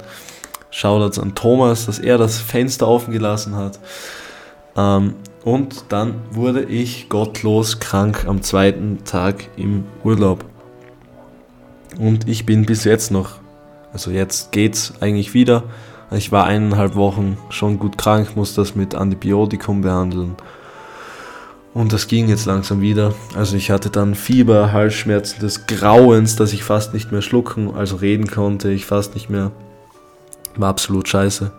Shoutouts 0.70 1.18
an 1.18 1.34
Thomas, 1.34 1.86
dass 1.86 1.98
er 1.98 2.18
das 2.18 2.38
Fenster 2.38 2.88
offen 2.88 3.12
gelassen 3.12 3.56
hat. 3.56 3.78
Ähm, 4.76 5.14
und 5.44 5.84
dann 5.90 6.16
wurde 6.30 6.64
ich 6.64 7.08
gottlos 7.08 7.78
krank 7.78 8.24
am 8.26 8.42
zweiten 8.42 9.04
Tag 9.04 9.48
im 9.56 9.84
Urlaub. 10.02 10.44
Und 11.98 12.28
ich 12.28 12.44
bin 12.44 12.66
bis 12.66 12.84
jetzt 12.84 13.10
noch, 13.10 13.38
also 13.96 14.10
jetzt 14.10 14.52
geht's 14.52 14.92
eigentlich 15.00 15.32
wieder. 15.32 15.62
Ich 16.10 16.30
war 16.30 16.44
eineinhalb 16.44 16.96
Wochen 16.96 17.38
schon 17.48 17.78
gut 17.78 17.96
krank, 17.96 18.36
muss 18.36 18.54
das 18.54 18.74
mit 18.74 18.94
Antibiotikum 18.94 19.80
behandeln. 19.80 20.36
Und 21.72 21.94
das 21.94 22.06
ging 22.06 22.28
jetzt 22.28 22.44
langsam 22.44 22.82
wieder. 22.82 23.14
Also 23.34 23.56
ich 23.56 23.70
hatte 23.70 23.88
dann 23.88 24.14
Fieber, 24.14 24.72
Halsschmerzen 24.72 25.40
des 25.40 25.66
Grauens, 25.66 26.36
dass 26.36 26.52
ich 26.52 26.62
fast 26.62 26.92
nicht 26.92 27.10
mehr 27.10 27.22
schlucken, 27.22 27.74
also 27.74 27.96
reden 27.96 28.26
konnte, 28.26 28.70
ich 28.70 28.84
fast 28.84 29.14
nicht 29.14 29.30
mehr. 29.30 29.50
War 30.56 30.68
absolut 30.68 31.08
scheiße. 31.08 31.50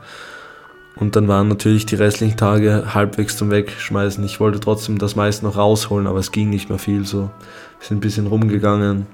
Und 0.96 1.16
dann 1.16 1.28
waren 1.28 1.48
natürlich 1.48 1.88
die 1.88 1.96
restlichen 1.96 2.38
Tage 2.38 2.94
halbwegs 2.94 3.36
zum 3.36 3.50
Wegschmeißen. 3.50 4.24
Ich 4.24 4.40
wollte 4.40 4.60
trotzdem 4.60 5.00
das 5.00 5.16
meiste 5.16 5.44
noch 5.44 5.58
rausholen, 5.58 6.06
aber 6.06 6.20
es 6.20 6.32
ging 6.32 6.52
nicht 6.52 6.70
mehr 6.70 6.78
viel 6.78 7.04
so. 7.04 7.32
Wir 7.80 7.88
sind 7.88 7.98
ein 7.98 8.02
bisschen 8.02 8.28
rumgegangen, 8.28 9.08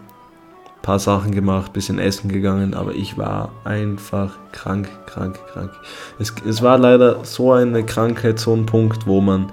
paar 0.84 1.00
Sachen 1.00 1.32
gemacht, 1.32 1.74
bisschen 1.74 1.98
essen 1.98 2.30
gegangen, 2.30 2.74
aber 2.76 2.94
ich 2.94 3.18
war 3.18 3.52
einfach 3.64 4.36
krank, 4.52 4.90
krank, 5.08 5.40
krank. 5.52 5.72
Es, 6.20 6.36
es 6.46 6.62
war 6.62 6.78
leider 6.78 7.24
so 7.24 7.54
eine 7.54 7.84
Krankheit, 7.86 8.38
so 8.38 8.54
ein 8.54 8.66
Punkt, 8.66 9.08
wo 9.08 9.22
man 9.22 9.52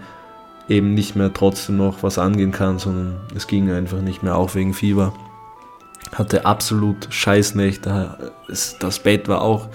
eben 0.69 0.93
nicht 0.93 1.15
mehr 1.15 1.33
trotzdem 1.33 1.77
noch 1.77 2.03
was 2.03 2.19
angehen 2.19 2.51
kann, 2.51 2.81
sondern 2.81 3.21
es 3.35 3.47
ging 3.47 3.71
einfach 3.71 4.01
nicht 4.03 4.25
mehr, 4.25 4.37
auch 4.37 4.57
wegen 4.57 4.75
Fieber. 4.75 5.15
Hatte 6.13 6.45
absolut 6.45 7.07
Scheißnächte. 7.11 8.33
Das 8.49 8.99
Bett 8.99 9.29
war 9.29 9.43
auch 9.43 9.69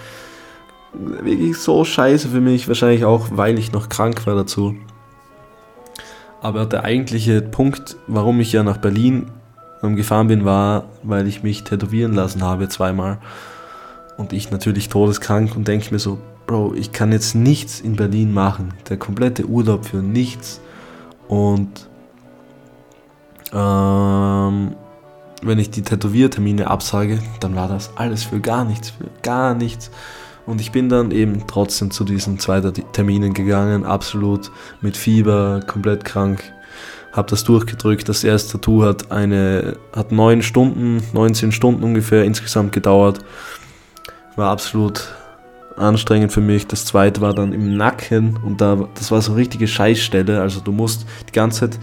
wirklich 0.92 1.56
so 1.56 1.84
scheiße 1.84 2.28
für 2.28 2.42
mich, 2.42 2.68
wahrscheinlich 2.68 3.06
auch, 3.06 3.28
weil 3.30 3.58
ich 3.58 3.72
noch 3.72 3.88
krank 3.88 4.26
war 4.26 4.34
dazu. 4.34 4.76
Aber 6.42 6.66
der 6.66 6.84
eigentliche 6.84 7.40
Punkt, 7.40 7.96
warum 8.06 8.40
ich 8.40 8.52
ja 8.52 8.62
nach 8.62 8.76
Berlin 8.76 9.30
gefahren 9.82 10.28
bin, 10.28 10.44
war, 10.44 10.84
weil 11.02 11.26
ich 11.26 11.42
mich 11.42 11.64
tätowieren 11.64 12.14
lassen 12.14 12.42
habe 12.42 12.68
zweimal. 12.68 13.18
Und 14.16 14.32
ich 14.32 14.50
natürlich 14.50 14.88
todeskrank 14.88 15.54
und 15.56 15.68
denke 15.68 15.92
mir 15.92 15.98
so, 15.98 16.18
Bro, 16.46 16.74
ich 16.74 16.92
kann 16.92 17.12
jetzt 17.12 17.34
nichts 17.34 17.80
in 17.80 17.96
Berlin 17.96 18.32
machen. 18.32 18.72
Der 18.88 18.96
komplette 18.96 19.46
Urlaub 19.46 19.84
für 19.84 19.98
nichts. 19.98 20.60
Und 21.28 21.88
ähm, 23.52 24.76
wenn 25.42 25.58
ich 25.58 25.70
die 25.70 25.82
Tätowiertermine 25.82 26.68
absage, 26.68 27.18
dann 27.40 27.56
war 27.56 27.68
das 27.68 27.90
alles 27.96 28.24
für 28.24 28.40
gar 28.40 28.64
nichts, 28.64 28.90
für 28.90 29.08
gar 29.22 29.54
nichts. 29.54 29.90
Und 30.46 30.60
ich 30.60 30.70
bin 30.70 30.88
dann 30.88 31.10
eben 31.10 31.44
trotzdem 31.48 31.90
zu 31.90 32.04
diesen 32.04 32.38
zwei 32.38 32.60
Terminen 32.60 33.34
gegangen, 33.34 33.84
absolut 33.84 34.52
mit 34.80 34.96
Fieber, 34.96 35.60
komplett 35.66 36.04
krank, 36.04 36.52
habe 37.16 37.30
das 37.30 37.44
durchgedrückt. 37.44 38.08
Das 38.08 38.24
erste 38.24 38.52
Tattoo 38.52 38.82
hat 38.82 39.10
eine 39.10 39.76
hat 39.94 40.12
neun 40.12 40.42
Stunden, 40.42 41.02
19 41.12 41.52
Stunden 41.52 41.82
ungefähr 41.82 42.24
insgesamt 42.24 42.72
gedauert. 42.72 43.20
War 44.36 44.50
absolut 44.50 45.08
anstrengend 45.76 46.32
für 46.32 46.40
mich. 46.40 46.66
Das 46.66 46.84
zweite 46.84 47.20
war 47.20 47.34
dann 47.34 47.52
im 47.52 47.76
Nacken 47.76 48.38
und 48.44 48.60
da 48.60 48.88
das 48.94 49.10
war 49.10 49.22
so 49.22 49.32
eine 49.32 49.40
richtige 49.40 49.66
Scheißstelle. 49.66 50.40
Also 50.40 50.60
du 50.60 50.72
musst 50.72 51.06
die 51.28 51.32
ganze 51.32 51.60
Zeit 51.60 51.78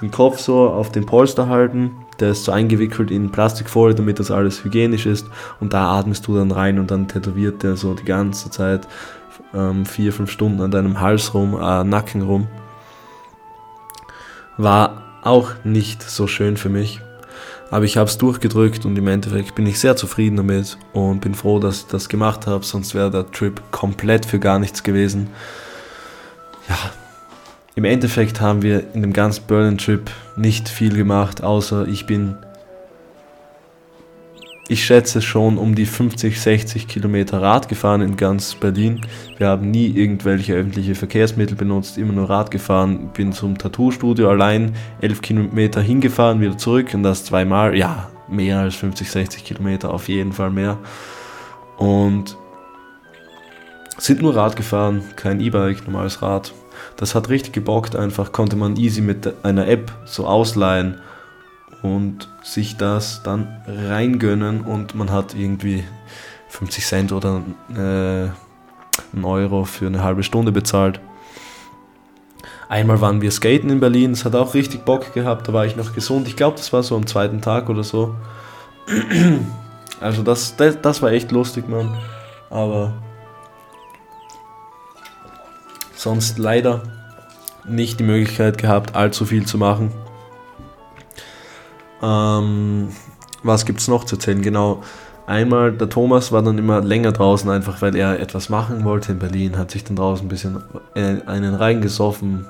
den 0.00 0.10
Kopf 0.10 0.40
so 0.40 0.68
auf 0.68 0.90
den 0.90 1.06
Polster 1.06 1.48
halten. 1.48 1.92
Der 2.20 2.30
ist 2.30 2.44
so 2.44 2.52
eingewickelt 2.52 3.10
in 3.10 3.30
Plastikfolie, 3.30 3.94
damit 3.94 4.18
das 4.18 4.30
alles 4.30 4.64
hygienisch 4.64 5.06
ist. 5.06 5.26
Und 5.60 5.72
da 5.72 5.98
atmest 5.98 6.26
du 6.26 6.36
dann 6.36 6.50
rein 6.50 6.78
und 6.78 6.90
dann 6.90 7.08
tätowiert 7.08 7.62
der 7.62 7.76
so 7.76 7.94
die 7.94 8.04
ganze 8.04 8.50
Zeit 8.50 8.86
ähm, 9.52 9.86
vier, 9.86 10.12
fünf 10.12 10.30
Stunden 10.30 10.60
an 10.60 10.70
deinem 10.70 11.00
Hals 11.00 11.34
rum, 11.34 11.58
äh, 11.60 11.84
Nacken 11.84 12.22
rum. 12.22 12.48
War 14.56 15.02
auch 15.22 15.52
nicht 15.64 16.02
so 16.02 16.26
schön 16.26 16.56
für 16.56 16.68
mich. 16.68 17.00
Aber 17.70 17.84
ich 17.84 17.96
habe 17.96 18.08
es 18.08 18.18
durchgedrückt 18.18 18.84
und 18.84 18.96
im 18.96 19.08
Endeffekt 19.08 19.54
bin 19.54 19.66
ich 19.66 19.80
sehr 19.80 19.96
zufrieden 19.96 20.36
damit 20.36 20.78
und 20.92 21.20
bin 21.20 21.34
froh, 21.34 21.58
dass 21.58 21.80
ich 21.80 21.86
das 21.86 22.08
gemacht 22.08 22.46
habe, 22.46 22.64
sonst 22.64 22.94
wäre 22.94 23.10
der 23.10 23.30
Trip 23.30 23.60
komplett 23.70 24.26
für 24.26 24.38
gar 24.38 24.58
nichts 24.58 24.82
gewesen. 24.82 25.28
Ja, 26.68 26.78
im 27.74 27.84
Endeffekt 27.84 28.40
haben 28.40 28.62
wir 28.62 28.84
in 28.94 29.02
dem 29.02 29.12
ganzen 29.12 29.46
Berlin-Trip 29.46 30.08
nicht 30.36 30.68
viel 30.68 30.94
gemacht, 30.94 31.42
außer 31.42 31.88
ich 31.88 32.06
bin 32.06 32.36
ich 34.68 34.84
schätze 34.84 35.20
schon 35.20 35.58
um 35.58 35.74
die 35.74 35.84
50, 35.84 36.40
60 36.40 36.88
Kilometer 36.88 37.42
Rad 37.42 37.68
gefahren 37.68 38.00
in 38.00 38.16
ganz 38.16 38.54
Berlin. 38.54 39.02
Wir 39.36 39.48
haben 39.48 39.70
nie 39.70 39.88
irgendwelche 39.88 40.54
öffentliche 40.54 40.94
Verkehrsmittel 40.94 41.54
benutzt, 41.54 41.98
immer 41.98 42.14
nur 42.14 42.30
Rad 42.30 42.50
gefahren. 42.50 43.10
Bin 43.12 43.32
zum 43.32 43.58
Tattoo-Studio 43.58 44.30
allein 44.30 44.74
11 45.02 45.20
Kilometer 45.20 45.82
hingefahren, 45.82 46.40
wieder 46.40 46.56
zurück 46.56 46.94
und 46.94 47.02
das 47.02 47.24
zweimal. 47.24 47.76
Ja, 47.76 48.08
mehr 48.26 48.60
als 48.60 48.76
50, 48.76 49.10
60 49.10 49.44
Kilometer, 49.44 49.92
auf 49.92 50.08
jeden 50.08 50.32
Fall 50.32 50.50
mehr. 50.50 50.78
Und 51.76 52.38
sind 53.98 54.22
nur 54.22 54.34
Rad 54.34 54.56
gefahren, 54.56 55.02
kein 55.16 55.40
E-Bike, 55.40 55.86
normales 55.86 56.22
Rad. 56.22 56.54
Das 56.96 57.14
hat 57.14 57.28
richtig 57.28 57.52
gebockt, 57.52 57.96
einfach 57.96 58.32
konnte 58.32 58.56
man 58.56 58.76
easy 58.76 59.02
mit 59.02 59.44
einer 59.44 59.68
App 59.68 59.92
so 60.06 60.26
ausleihen 60.26 61.00
und 61.84 62.30
sich 62.42 62.78
das 62.78 63.22
dann 63.22 63.62
reingönnen 63.66 64.62
und 64.62 64.94
man 64.94 65.12
hat 65.12 65.34
irgendwie 65.34 65.84
50 66.48 66.86
Cent 66.86 67.12
oder 67.12 67.42
äh, 67.76 68.30
einen 69.12 69.24
Euro 69.24 69.64
für 69.64 69.86
eine 69.86 70.02
halbe 70.02 70.22
Stunde 70.22 70.50
bezahlt. 70.50 70.98
Einmal 72.70 73.02
waren 73.02 73.20
wir 73.20 73.30
skaten 73.30 73.68
in 73.68 73.80
Berlin, 73.80 74.12
es 74.12 74.24
hat 74.24 74.34
auch 74.34 74.54
richtig 74.54 74.86
Bock 74.86 75.12
gehabt, 75.12 75.46
da 75.46 75.52
war 75.52 75.66
ich 75.66 75.76
noch 75.76 75.94
gesund. 75.94 76.26
Ich 76.26 76.36
glaube, 76.36 76.56
das 76.56 76.72
war 76.72 76.82
so 76.82 76.96
am 76.96 77.06
zweiten 77.06 77.42
Tag 77.42 77.68
oder 77.68 77.84
so. 77.84 78.14
Also 80.00 80.22
das, 80.22 80.56
das, 80.56 80.80
das 80.80 81.02
war 81.02 81.12
echt 81.12 81.32
lustig, 81.32 81.68
Mann. 81.68 81.94
Aber 82.48 82.94
sonst 85.94 86.38
leider 86.38 86.82
nicht 87.66 88.00
die 88.00 88.04
Möglichkeit 88.04 88.56
gehabt, 88.56 88.96
allzu 88.96 89.26
viel 89.26 89.44
zu 89.44 89.58
machen. 89.58 89.92
Ähm, 92.04 92.88
was 93.42 93.64
gibt 93.64 93.80
es 93.80 93.88
noch 93.88 94.04
zu 94.04 94.16
erzählen? 94.16 94.42
Genau, 94.42 94.82
einmal 95.26 95.72
der 95.72 95.88
Thomas 95.88 96.32
war 96.32 96.42
dann 96.42 96.58
immer 96.58 96.80
länger 96.80 97.12
draußen, 97.12 97.48
einfach 97.50 97.80
weil 97.82 97.96
er 97.96 98.20
etwas 98.20 98.48
machen 98.48 98.84
wollte 98.84 99.12
in 99.12 99.18
Berlin, 99.18 99.56
hat 99.56 99.70
sich 99.70 99.84
dann 99.84 99.96
draußen 99.96 100.26
ein 100.26 100.28
bisschen 100.28 100.62
äh, 100.94 101.16
einen 101.26 101.54
reingesoffen. 101.54 102.46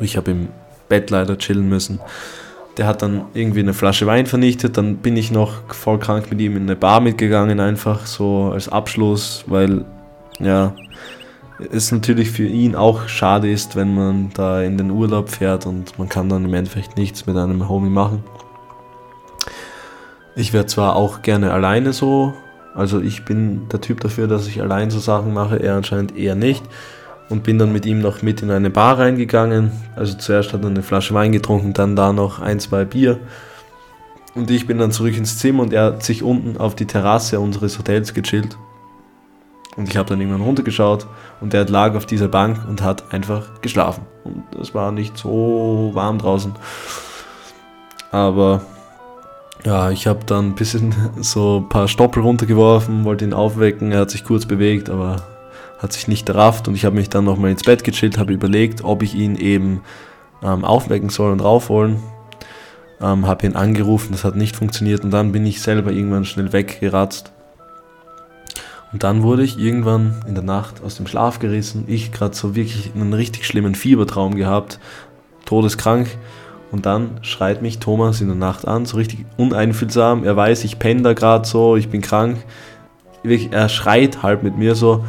Ich 0.00 0.16
habe 0.16 0.32
im 0.32 0.48
Bett 0.88 1.10
leider 1.10 1.38
chillen 1.38 1.68
müssen. 1.68 2.00
Der 2.76 2.86
hat 2.86 3.02
dann 3.02 3.26
irgendwie 3.34 3.60
eine 3.60 3.72
Flasche 3.72 4.06
Wein 4.06 4.26
vernichtet, 4.26 4.76
dann 4.76 4.96
bin 4.96 5.16
ich 5.16 5.30
noch 5.30 5.72
voll 5.72 5.98
krank 5.98 6.26
mit 6.30 6.40
ihm 6.40 6.56
in 6.56 6.64
eine 6.64 6.74
Bar 6.74 7.00
mitgegangen, 7.00 7.60
einfach 7.60 8.06
so 8.06 8.50
als 8.52 8.68
Abschluss, 8.68 9.44
weil 9.46 9.84
ja, 10.40 10.74
es 11.72 11.92
natürlich 11.92 12.30
für 12.30 12.46
ihn 12.46 12.74
auch 12.74 13.08
schade 13.08 13.50
ist, 13.50 13.76
wenn 13.76 13.94
man 13.94 14.30
da 14.34 14.62
in 14.62 14.76
den 14.76 14.90
Urlaub 14.90 15.28
fährt 15.28 15.66
und 15.66 15.98
man 15.98 16.08
kann 16.08 16.28
dann 16.28 16.44
im 16.44 16.54
Endeffekt 16.54 16.96
nichts 16.96 17.26
mit 17.26 17.36
einem 17.36 17.68
Homie 17.68 17.90
machen. 17.90 18.24
Ich 20.36 20.52
wäre 20.52 20.66
zwar 20.66 20.96
auch 20.96 21.22
gerne 21.22 21.52
alleine 21.52 21.92
so, 21.92 22.34
also 22.74 23.00
ich 23.00 23.24
bin 23.24 23.68
der 23.68 23.80
Typ 23.80 24.00
dafür, 24.00 24.26
dass 24.26 24.48
ich 24.48 24.60
allein 24.60 24.90
so 24.90 24.98
Sachen 24.98 25.32
mache, 25.32 25.62
er 25.62 25.76
anscheinend 25.76 26.16
eher 26.16 26.34
nicht. 26.34 26.64
Und 27.30 27.42
bin 27.42 27.58
dann 27.58 27.72
mit 27.72 27.86
ihm 27.86 28.00
noch 28.00 28.20
mit 28.20 28.42
in 28.42 28.50
eine 28.50 28.68
Bar 28.68 28.98
reingegangen. 28.98 29.70
Also 29.96 30.14
zuerst 30.18 30.52
hat 30.52 30.62
er 30.62 30.68
eine 30.68 30.82
Flasche 30.82 31.14
Wein 31.14 31.32
getrunken, 31.32 31.72
dann 31.72 31.96
da 31.96 32.12
noch 32.12 32.38
ein, 32.38 32.60
zwei 32.60 32.84
Bier. 32.84 33.18
Und 34.34 34.50
ich 34.50 34.66
bin 34.66 34.76
dann 34.76 34.92
zurück 34.92 35.16
ins 35.16 35.38
Zimmer 35.38 35.62
und 35.62 35.72
er 35.72 35.84
hat 35.84 36.02
sich 36.02 36.22
unten 36.22 36.58
auf 36.58 36.74
die 36.74 36.86
Terrasse 36.86 37.40
unseres 37.40 37.78
Hotels 37.78 38.12
gechillt. 38.12 38.58
Und 39.76 39.88
ich 39.88 39.96
habe 39.96 40.08
dann 40.08 40.20
irgendwann 40.20 40.42
runtergeschaut 40.42 41.06
und 41.40 41.52
der 41.52 41.68
lag 41.68 41.94
auf 41.94 42.06
dieser 42.06 42.28
Bank 42.28 42.58
und 42.68 42.82
hat 42.82 43.12
einfach 43.12 43.60
geschlafen. 43.60 44.02
Und 44.22 44.44
es 44.60 44.74
war 44.74 44.92
nicht 44.92 45.18
so 45.18 45.90
warm 45.94 46.18
draußen. 46.18 46.52
Aber 48.12 48.62
ja, 49.64 49.90
ich 49.90 50.06
habe 50.06 50.24
dann 50.24 50.50
ein 50.50 50.54
bisschen 50.54 50.94
so 51.20 51.58
ein 51.60 51.68
paar 51.68 51.88
Stoppel 51.88 52.22
runtergeworfen, 52.22 53.04
wollte 53.04 53.24
ihn 53.24 53.32
aufwecken. 53.32 53.90
Er 53.90 54.00
hat 54.00 54.10
sich 54.10 54.24
kurz 54.24 54.46
bewegt, 54.46 54.90
aber 54.90 55.16
hat 55.80 55.92
sich 55.92 56.06
nicht 56.06 56.28
errafft. 56.28 56.68
Und 56.68 56.74
ich 56.74 56.84
habe 56.84 56.96
mich 56.96 57.08
dann 57.08 57.24
nochmal 57.24 57.50
ins 57.50 57.64
Bett 57.64 57.82
gechillt, 57.82 58.18
habe 58.18 58.32
überlegt, 58.32 58.84
ob 58.84 59.02
ich 59.02 59.14
ihn 59.14 59.34
eben 59.34 59.82
ähm, 60.42 60.64
aufwecken 60.64 61.08
soll 61.08 61.32
und 61.32 61.40
raufholen. 61.40 61.96
Ähm, 63.00 63.26
habe 63.26 63.44
ihn 63.44 63.56
angerufen, 63.56 64.12
das 64.12 64.22
hat 64.22 64.36
nicht 64.36 64.54
funktioniert. 64.54 65.02
Und 65.02 65.10
dann 65.10 65.32
bin 65.32 65.44
ich 65.44 65.60
selber 65.60 65.90
irgendwann 65.90 66.24
schnell 66.24 66.52
weggeratzt 66.52 67.33
und 68.94 69.02
dann 69.02 69.24
wurde 69.24 69.42
ich 69.42 69.58
irgendwann 69.58 70.14
in 70.28 70.36
der 70.36 70.44
Nacht 70.44 70.80
aus 70.84 70.94
dem 70.94 71.08
Schlaf 71.08 71.40
gerissen. 71.40 71.82
Ich 71.88 72.12
gerade 72.12 72.36
so 72.36 72.54
wirklich 72.54 72.92
einen 72.94 73.12
richtig 73.12 73.44
schlimmen 73.44 73.74
Fiebertraum 73.74 74.36
gehabt, 74.36 74.78
todeskrank. 75.46 76.16
Und 76.70 76.86
dann 76.86 77.18
schreit 77.22 77.60
mich 77.60 77.80
Thomas 77.80 78.20
in 78.20 78.28
der 78.28 78.36
Nacht 78.36 78.68
an, 78.68 78.86
so 78.86 78.96
richtig 78.96 79.26
uneinfühlsam. 79.36 80.22
Er 80.22 80.36
weiß, 80.36 80.62
ich 80.62 80.78
penne 80.78 81.02
da 81.02 81.12
gerade 81.12 81.44
so, 81.44 81.74
ich 81.74 81.88
bin 81.88 82.02
krank. 82.02 82.38
Er 83.50 83.68
schreit 83.68 84.22
halt 84.22 84.44
mit 84.44 84.56
mir 84.56 84.76
so, 84.76 85.04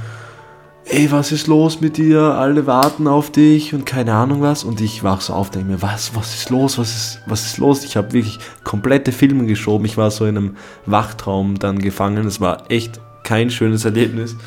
ey, 0.85 1.11
was 1.11 1.31
ist 1.31 1.45
los 1.45 1.79
mit 1.79 1.97
dir? 1.97 2.21
Alle 2.21 2.65
warten 2.65 3.07
auf 3.07 3.29
dich 3.29 3.75
und 3.75 3.85
keine 3.85 4.15
Ahnung 4.15 4.41
was. 4.41 4.63
Und 4.63 4.81
ich 4.81 5.03
wach 5.03 5.21
so 5.21 5.33
auf, 5.33 5.51
denke 5.51 5.73
mir, 5.73 5.81
was, 5.83 6.15
was 6.15 6.33
ist 6.33 6.49
los? 6.49 6.79
Was 6.79 6.89
ist, 6.89 7.19
was 7.27 7.45
ist 7.45 7.59
los? 7.59 7.83
Ich 7.83 7.97
habe 7.97 8.13
wirklich 8.13 8.39
komplette 8.63 9.11
Filme 9.11 9.45
geschoben. 9.45 9.85
Ich 9.85 9.95
war 9.95 10.09
so 10.09 10.25
in 10.25 10.37
einem 10.37 10.55
Wachtraum 10.87 11.59
dann 11.59 11.77
gefangen. 11.77 12.25
Es 12.25 12.41
war 12.41 12.63
echt 12.71 12.99
kein 13.25 13.49
schönes 13.49 13.83
Erlebnis. 13.83 14.37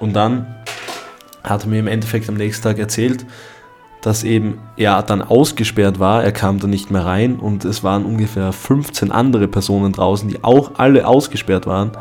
Und 0.00 0.14
dann 0.14 0.46
hat 1.44 1.62
er 1.62 1.68
mir 1.68 1.78
im 1.78 1.86
Endeffekt 1.86 2.28
am 2.28 2.34
nächsten 2.34 2.64
Tag 2.64 2.78
erzählt, 2.78 3.24
dass 4.02 4.24
eben 4.24 4.58
er 4.76 5.02
dann 5.02 5.22
ausgesperrt 5.22 5.98
war, 5.98 6.24
er 6.24 6.32
kam 6.32 6.58
dann 6.58 6.70
nicht 6.70 6.90
mehr 6.90 7.04
rein 7.04 7.36
und 7.36 7.64
es 7.64 7.84
waren 7.84 8.04
ungefähr 8.04 8.52
15 8.52 9.12
andere 9.12 9.46
Personen 9.46 9.92
draußen, 9.92 10.28
die 10.28 10.42
auch 10.42 10.72
alle 10.78 11.06
ausgesperrt 11.06 11.66
waren. 11.66 11.92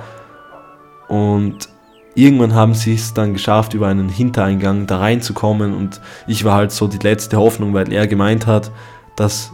Und 1.09 1.67
irgendwann 2.15 2.53
haben 2.53 2.73
sie 2.73 2.93
es 2.93 3.13
dann 3.13 3.33
geschafft, 3.33 3.73
über 3.73 3.87
einen 3.87 4.07
Hintereingang 4.07 4.87
da 4.87 4.99
reinzukommen 4.99 5.73
und 5.73 5.99
ich 6.25 6.45
war 6.45 6.55
halt 6.55 6.71
so 6.71 6.87
die 6.87 6.99
letzte 6.99 7.37
Hoffnung, 7.37 7.73
weil 7.73 7.91
er 7.91 8.07
gemeint 8.07 8.47
hat, 8.47 8.71
dass 9.17 9.51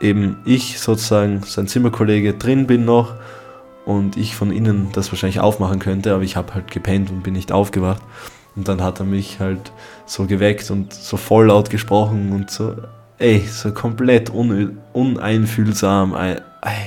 eben 0.00 0.36
ich 0.44 0.78
sozusagen 0.78 1.42
sein 1.42 1.66
Zimmerkollege 1.66 2.34
drin 2.34 2.66
bin 2.66 2.84
noch 2.84 3.14
und 3.86 4.16
ich 4.16 4.34
von 4.34 4.50
innen 4.50 4.90
das 4.92 5.12
wahrscheinlich 5.12 5.40
aufmachen 5.40 5.78
könnte, 5.78 6.14
aber 6.14 6.22
ich 6.22 6.36
habe 6.36 6.54
halt 6.54 6.70
gepennt 6.70 7.10
und 7.10 7.22
bin 7.22 7.34
nicht 7.34 7.52
aufgewacht. 7.52 8.02
Und 8.56 8.68
dann 8.68 8.82
hat 8.82 9.00
er 9.00 9.06
mich 9.06 9.40
halt 9.40 9.72
so 10.06 10.26
geweckt 10.26 10.70
und 10.70 10.92
so 10.92 11.16
voll 11.16 11.46
laut 11.46 11.70
gesprochen 11.70 12.32
und 12.32 12.50
so, 12.50 12.76
ey, 13.18 13.40
so 13.40 13.72
komplett 13.72 14.30
un 14.30 14.78
uneinfühlsam. 14.92 16.14
Ey, 16.14 16.38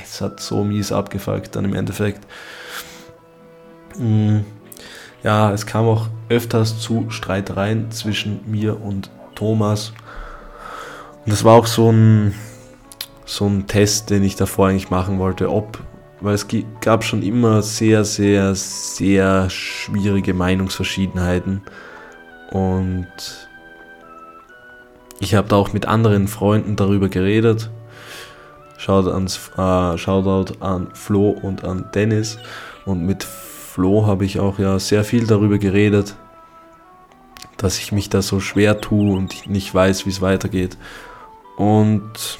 es 0.02 0.20
hat 0.20 0.40
so 0.40 0.64
mies 0.64 0.92
abgefuckt 0.92 1.56
dann 1.56 1.64
im 1.64 1.74
Endeffekt. 1.74 2.26
Mm, 3.98 4.38
ja, 5.22 5.52
es 5.52 5.66
kam 5.66 5.86
auch 5.86 6.08
öfters 6.28 6.80
zu 6.80 7.10
Streitereien 7.10 7.90
zwischen 7.90 8.40
mir 8.46 8.80
und 8.80 9.10
Thomas. 9.34 9.92
Und 11.24 11.32
das 11.32 11.44
war 11.44 11.54
auch 11.54 11.66
so 11.66 11.90
ein, 11.90 12.34
so 13.26 13.46
ein 13.46 13.66
Test, 13.66 14.10
den 14.10 14.24
ich 14.24 14.36
davor 14.36 14.68
eigentlich 14.68 14.90
machen 14.90 15.18
wollte, 15.18 15.50
ob 15.50 15.78
weil 16.20 16.34
es 16.34 16.46
gab 16.80 17.04
schon 17.04 17.22
immer 17.22 17.62
sehr, 17.62 18.04
sehr, 18.04 18.54
sehr 18.54 19.48
schwierige 19.50 20.34
Meinungsverschiedenheiten. 20.34 21.62
Und 22.50 23.06
ich 25.20 25.34
habe 25.34 25.48
da 25.48 25.56
auch 25.56 25.72
mit 25.72 25.86
anderen 25.86 26.28
Freunden 26.28 26.76
darüber 26.76 27.08
geredet. 27.08 27.70
Shoutout, 28.76 29.10
ans, 29.10 29.50
äh, 29.56 29.98
Shoutout 29.98 30.54
an 30.60 30.88
Flo 30.94 31.30
und 31.30 31.64
an 31.64 31.90
Dennis. 31.94 32.38
Und 32.84 33.04
mit 33.04 33.24
Flo 33.24 34.06
habe 34.06 34.24
ich 34.24 34.40
auch 34.40 34.58
ja 34.58 34.78
sehr 34.78 35.04
viel 35.04 35.26
darüber 35.26 35.58
geredet, 35.58 36.14
dass 37.56 37.78
ich 37.78 37.92
mich 37.92 38.08
da 38.08 38.22
so 38.22 38.40
schwer 38.40 38.80
tue 38.80 39.16
und 39.16 39.48
nicht 39.48 39.74
weiß, 39.74 40.06
wie 40.06 40.10
es 40.10 40.20
weitergeht. 40.20 40.78
Und 41.56 42.38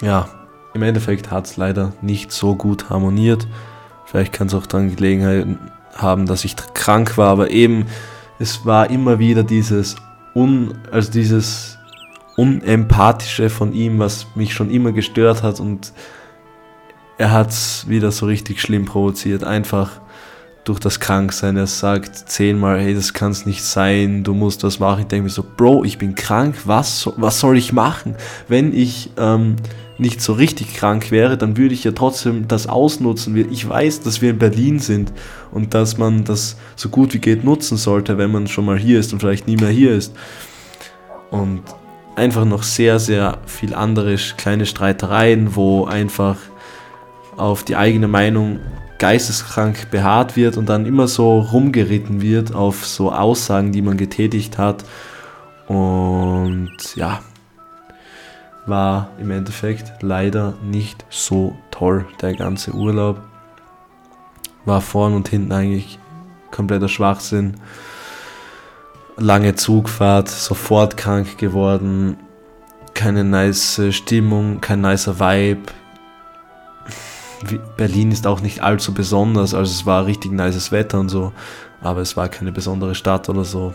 ja, 0.00 0.28
im 0.74 0.82
Endeffekt 0.82 1.30
hat 1.30 1.46
es 1.46 1.56
leider 1.56 1.92
nicht 2.02 2.32
so 2.32 2.54
gut 2.54 2.90
harmoniert. 2.90 3.46
Vielleicht 4.04 4.32
kann 4.32 4.48
es 4.48 4.54
auch 4.54 4.66
daran 4.66 4.94
Gelegenheit 4.94 5.46
haben, 5.94 6.26
dass 6.26 6.44
ich 6.44 6.56
krank 6.74 7.16
war, 7.16 7.28
aber 7.30 7.50
eben, 7.50 7.86
es 8.38 8.66
war 8.66 8.90
immer 8.90 9.18
wieder 9.18 9.44
dieses 9.44 9.96
un, 10.34 10.74
also 10.90 11.10
dieses 11.10 11.78
Unempathische 12.36 13.48
von 13.48 13.72
ihm, 13.72 14.00
was 14.00 14.26
mich 14.34 14.52
schon 14.52 14.70
immer 14.70 14.90
gestört 14.90 15.44
hat 15.44 15.60
und 15.60 15.92
er 17.16 17.30
hat 17.30 17.50
es 17.50 17.88
wieder 17.88 18.10
so 18.10 18.26
richtig 18.26 18.60
schlimm 18.60 18.86
provoziert. 18.86 19.44
Einfach 19.44 20.00
durch 20.64 20.80
das 20.80 20.98
Kranksein. 20.98 21.56
Er 21.56 21.66
sagt 21.66 22.16
zehnmal, 22.16 22.80
hey, 22.80 22.94
das 22.94 23.12
kann 23.12 23.30
es 23.30 23.46
nicht 23.46 23.62
sein, 23.62 24.24
du 24.24 24.34
musst 24.34 24.64
was 24.64 24.80
machen. 24.80 25.02
Ich 25.02 25.06
denke 25.06 25.24
mir 25.24 25.30
so, 25.30 25.44
Bro, 25.44 25.84
ich 25.84 25.98
bin 25.98 26.14
krank, 26.14 26.56
was, 26.64 27.08
was 27.16 27.38
soll 27.38 27.56
ich 27.56 27.72
machen? 27.72 28.16
Wenn 28.48 28.74
ich 28.74 29.10
ähm, 29.16 29.56
nicht 29.98 30.20
so 30.20 30.32
richtig 30.32 30.74
krank 30.74 31.10
wäre, 31.10 31.38
dann 31.38 31.56
würde 31.56 31.74
ich 31.74 31.84
ja 31.84 31.92
trotzdem 31.92 32.48
das 32.48 32.66
ausnutzen. 32.66 33.36
Ich 33.50 33.68
weiß, 33.68 34.00
dass 34.00 34.20
wir 34.20 34.30
in 34.30 34.38
Berlin 34.38 34.78
sind 34.78 35.12
und 35.52 35.74
dass 35.74 35.98
man 35.98 36.24
das 36.24 36.56
so 36.76 36.88
gut 36.88 37.14
wie 37.14 37.18
geht 37.18 37.44
nutzen 37.44 37.76
sollte, 37.76 38.18
wenn 38.18 38.32
man 38.32 38.48
schon 38.48 38.64
mal 38.64 38.78
hier 38.78 38.98
ist 38.98 39.12
und 39.12 39.20
vielleicht 39.20 39.46
nie 39.46 39.56
mehr 39.56 39.70
hier 39.70 39.92
ist. 39.92 40.14
Und 41.30 41.62
einfach 42.16 42.44
noch 42.44 42.62
sehr, 42.62 42.98
sehr 42.98 43.38
viel 43.46 43.74
andere 43.74 44.16
kleine 44.36 44.66
Streitereien, 44.66 45.54
wo 45.54 45.84
einfach 45.84 46.36
auf 47.36 47.64
die 47.64 47.76
eigene 47.76 48.08
Meinung 48.08 48.60
geisteskrank 48.98 49.90
beharrt 49.90 50.36
wird 50.36 50.56
und 50.56 50.68
dann 50.68 50.86
immer 50.86 51.08
so 51.08 51.40
rumgeritten 51.40 52.22
wird 52.22 52.54
auf 52.54 52.86
so 52.86 53.12
Aussagen, 53.12 53.72
die 53.72 53.82
man 53.82 53.96
getätigt 53.96 54.58
hat. 54.58 54.84
Und 55.66 56.70
ja, 56.94 57.20
war 58.66 59.10
im 59.18 59.30
Endeffekt 59.30 59.92
leider 60.00 60.54
nicht 60.62 61.04
so 61.10 61.56
toll, 61.70 62.06
der 62.20 62.34
ganze 62.34 62.72
Urlaub. 62.72 63.20
War 64.64 64.80
vorn 64.80 65.14
und 65.14 65.28
hinten 65.28 65.52
eigentlich 65.52 65.98
kompletter 66.50 66.88
Schwachsinn. 66.88 67.56
Lange 69.16 69.54
Zugfahrt, 69.54 70.28
sofort 70.28 70.96
krank 70.96 71.38
geworden, 71.38 72.16
keine 72.94 73.24
nice 73.24 73.80
Stimmung, 73.90 74.60
kein 74.60 74.80
nicer 74.80 75.20
Vibe. 75.20 75.72
Berlin 77.76 78.10
ist 78.10 78.26
auch 78.26 78.40
nicht 78.40 78.62
allzu 78.62 78.94
besonders, 78.94 79.52
also 79.54 79.70
es 79.70 79.84
war 79.84 80.06
richtig 80.06 80.32
nices 80.32 80.72
Wetter 80.72 80.98
und 80.98 81.10
so, 81.10 81.32
aber 81.82 82.00
es 82.00 82.16
war 82.16 82.28
keine 82.28 82.52
besondere 82.52 82.94
Stadt 82.94 83.28
oder 83.28 83.44
so. 83.44 83.74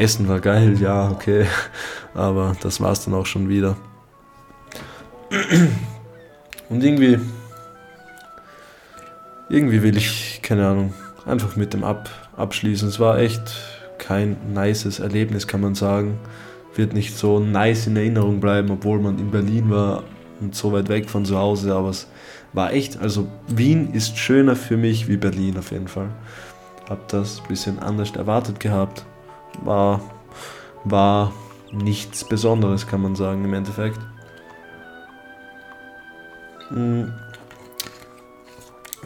Essen 0.00 0.28
war 0.28 0.40
geil, 0.40 0.80
ja, 0.80 1.10
okay. 1.10 1.44
Aber 2.14 2.56
das 2.62 2.80
war 2.80 2.92
es 2.92 3.04
dann 3.04 3.12
auch 3.12 3.26
schon 3.26 3.50
wieder. 3.50 3.76
Und 6.70 6.82
irgendwie, 6.82 7.18
irgendwie 9.50 9.82
will 9.82 9.98
ich, 9.98 10.40
keine 10.42 10.66
Ahnung, 10.66 10.94
einfach 11.26 11.54
mit 11.56 11.74
dem 11.74 11.84
Ab 11.84 12.08
abschließen. 12.34 12.88
Es 12.88 12.98
war 12.98 13.18
echt 13.18 13.42
kein 13.98 14.38
nices 14.54 15.00
Erlebnis, 15.00 15.46
kann 15.46 15.60
man 15.60 15.74
sagen. 15.74 16.18
Wird 16.74 16.94
nicht 16.94 17.14
so 17.14 17.38
nice 17.38 17.86
in 17.86 17.96
Erinnerung 17.96 18.40
bleiben, 18.40 18.70
obwohl 18.70 19.00
man 19.00 19.18
in 19.18 19.30
Berlin 19.30 19.70
war 19.70 20.04
und 20.40 20.54
so 20.54 20.72
weit 20.72 20.88
weg 20.88 21.10
von 21.10 21.26
zu 21.26 21.36
Hause. 21.36 21.74
Aber 21.74 21.90
es 21.90 22.08
war 22.54 22.72
echt, 22.72 22.98
also 23.00 23.28
Wien 23.48 23.92
ist 23.92 24.16
schöner 24.16 24.56
für 24.56 24.78
mich 24.78 25.08
wie 25.08 25.18
Berlin 25.18 25.58
auf 25.58 25.72
jeden 25.72 25.88
Fall. 25.88 26.08
Hab 26.88 27.06
das 27.08 27.42
ein 27.42 27.48
bisschen 27.48 27.78
anders 27.80 28.12
erwartet 28.16 28.58
gehabt 28.60 29.04
war, 29.62 30.00
war 30.84 31.32
nichts 31.72 32.24
Besonderes, 32.24 32.86
kann 32.86 33.02
man 33.02 33.14
sagen, 33.16 33.44
im 33.44 33.54
Endeffekt. 33.54 33.98
Mm. 36.70 37.04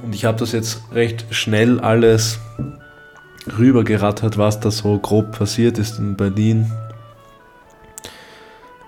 Und 0.02 0.14
ich 0.14 0.24
habe 0.24 0.38
das 0.38 0.52
jetzt 0.52 0.82
recht 0.92 1.26
schnell 1.30 1.80
alles 1.80 2.38
rübergerattert, 3.58 4.38
was 4.38 4.60
da 4.60 4.70
so 4.70 4.98
grob 4.98 5.32
passiert 5.32 5.78
ist 5.78 5.98
in 5.98 6.16
Berlin. 6.16 6.70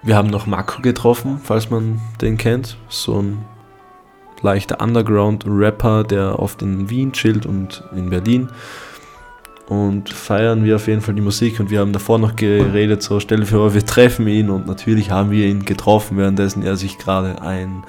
Wir 0.03 0.17
haben 0.17 0.31
noch 0.31 0.47
Mako 0.47 0.83
getroffen, 0.83 1.41
falls 1.43 1.71
man 1.71 2.01
den 2.21 2.37
kennt. 2.37 2.77
So 2.89 3.21
ein 3.21 3.45
leichter 4.43 4.81
Underground-Rapper, 4.81 6.05
der 6.05 6.39
oft 6.39 6.63
in 6.63 6.91
Wien 6.91 7.13
chillt 7.13 7.47
und 7.47 7.83
in 7.95 8.11
Berlin 8.11 8.49
und 9.69 10.11
feiern 10.11 10.65
wir 10.65 10.77
auf 10.77 10.87
jeden 10.87 11.01
Fall 11.01 11.15
die 11.15 11.23
Musik 11.23 11.59
und 11.59 11.71
wir 11.71 11.81
haben 11.81 11.93
davor 11.93 12.19
noch 12.19 12.37
geredet, 12.37 13.03
so 13.03 13.19
stell 13.19 13.41
dir 13.41 13.47
vor, 13.47 13.75
wir 13.75 13.85
treffen 13.85 14.27
ihn 14.29 14.49
und 14.49 14.67
natürlich 14.67 15.11
haben 15.11 15.31
wir 15.31 15.47
ihn 15.47 15.65
getroffen, 15.65 16.17
währenddessen 16.17 16.63
er 16.63 16.77
sich 16.77 16.99
gerade 16.99 17.43
einen, 17.43 17.85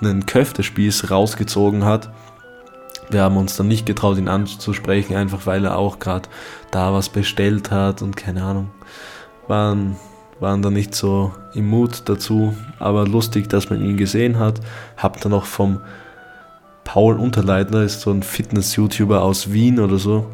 einen 0.00 0.26
Köftespieß 0.26 1.10
rausgezogen 1.10 1.84
hat. 1.84 2.10
wir 3.10 3.22
haben 3.22 3.36
uns 3.36 3.56
dann 3.56 3.68
nicht 3.68 3.86
getraut, 3.86 4.18
ihn 4.18 4.28
anzusprechen, 4.28 5.16
einfach 5.16 5.46
weil 5.46 5.64
er 5.64 5.76
auch 5.76 5.98
gerade 5.98 6.28
da 6.70 6.92
was 6.92 7.08
bestellt 7.08 7.70
hat 7.70 8.02
und 8.02 8.16
keine 8.16 8.44
Ahnung. 8.44 8.70
Waren, 9.48 9.96
waren 10.40 10.62
da 10.62 10.70
nicht 10.70 10.94
so 10.94 11.32
im 11.54 11.68
Mut 11.68 12.02
dazu, 12.06 12.56
aber 12.78 13.06
lustig, 13.06 13.48
dass 13.48 13.70
man 13.70 13.80
ihn 13.80 13.96
gesehen 13.96 14.38
hat. 14.38 14.60
Hab 14.96 15.20
dann 15.20 15.32
auch 15.32 15.44
vom 15.44 15.80
Paul 16.84 17.18
Unterleitner, 17.18 17.82
ist 17.82 18.00
so 18.00 18.10
ein 18.10 18.22
Fitness-YouTuber 18.22 19.22
aus 19.22 19.52
Wien 19.52 19.80
oder 19.80 19.98
so, 19.98 20.26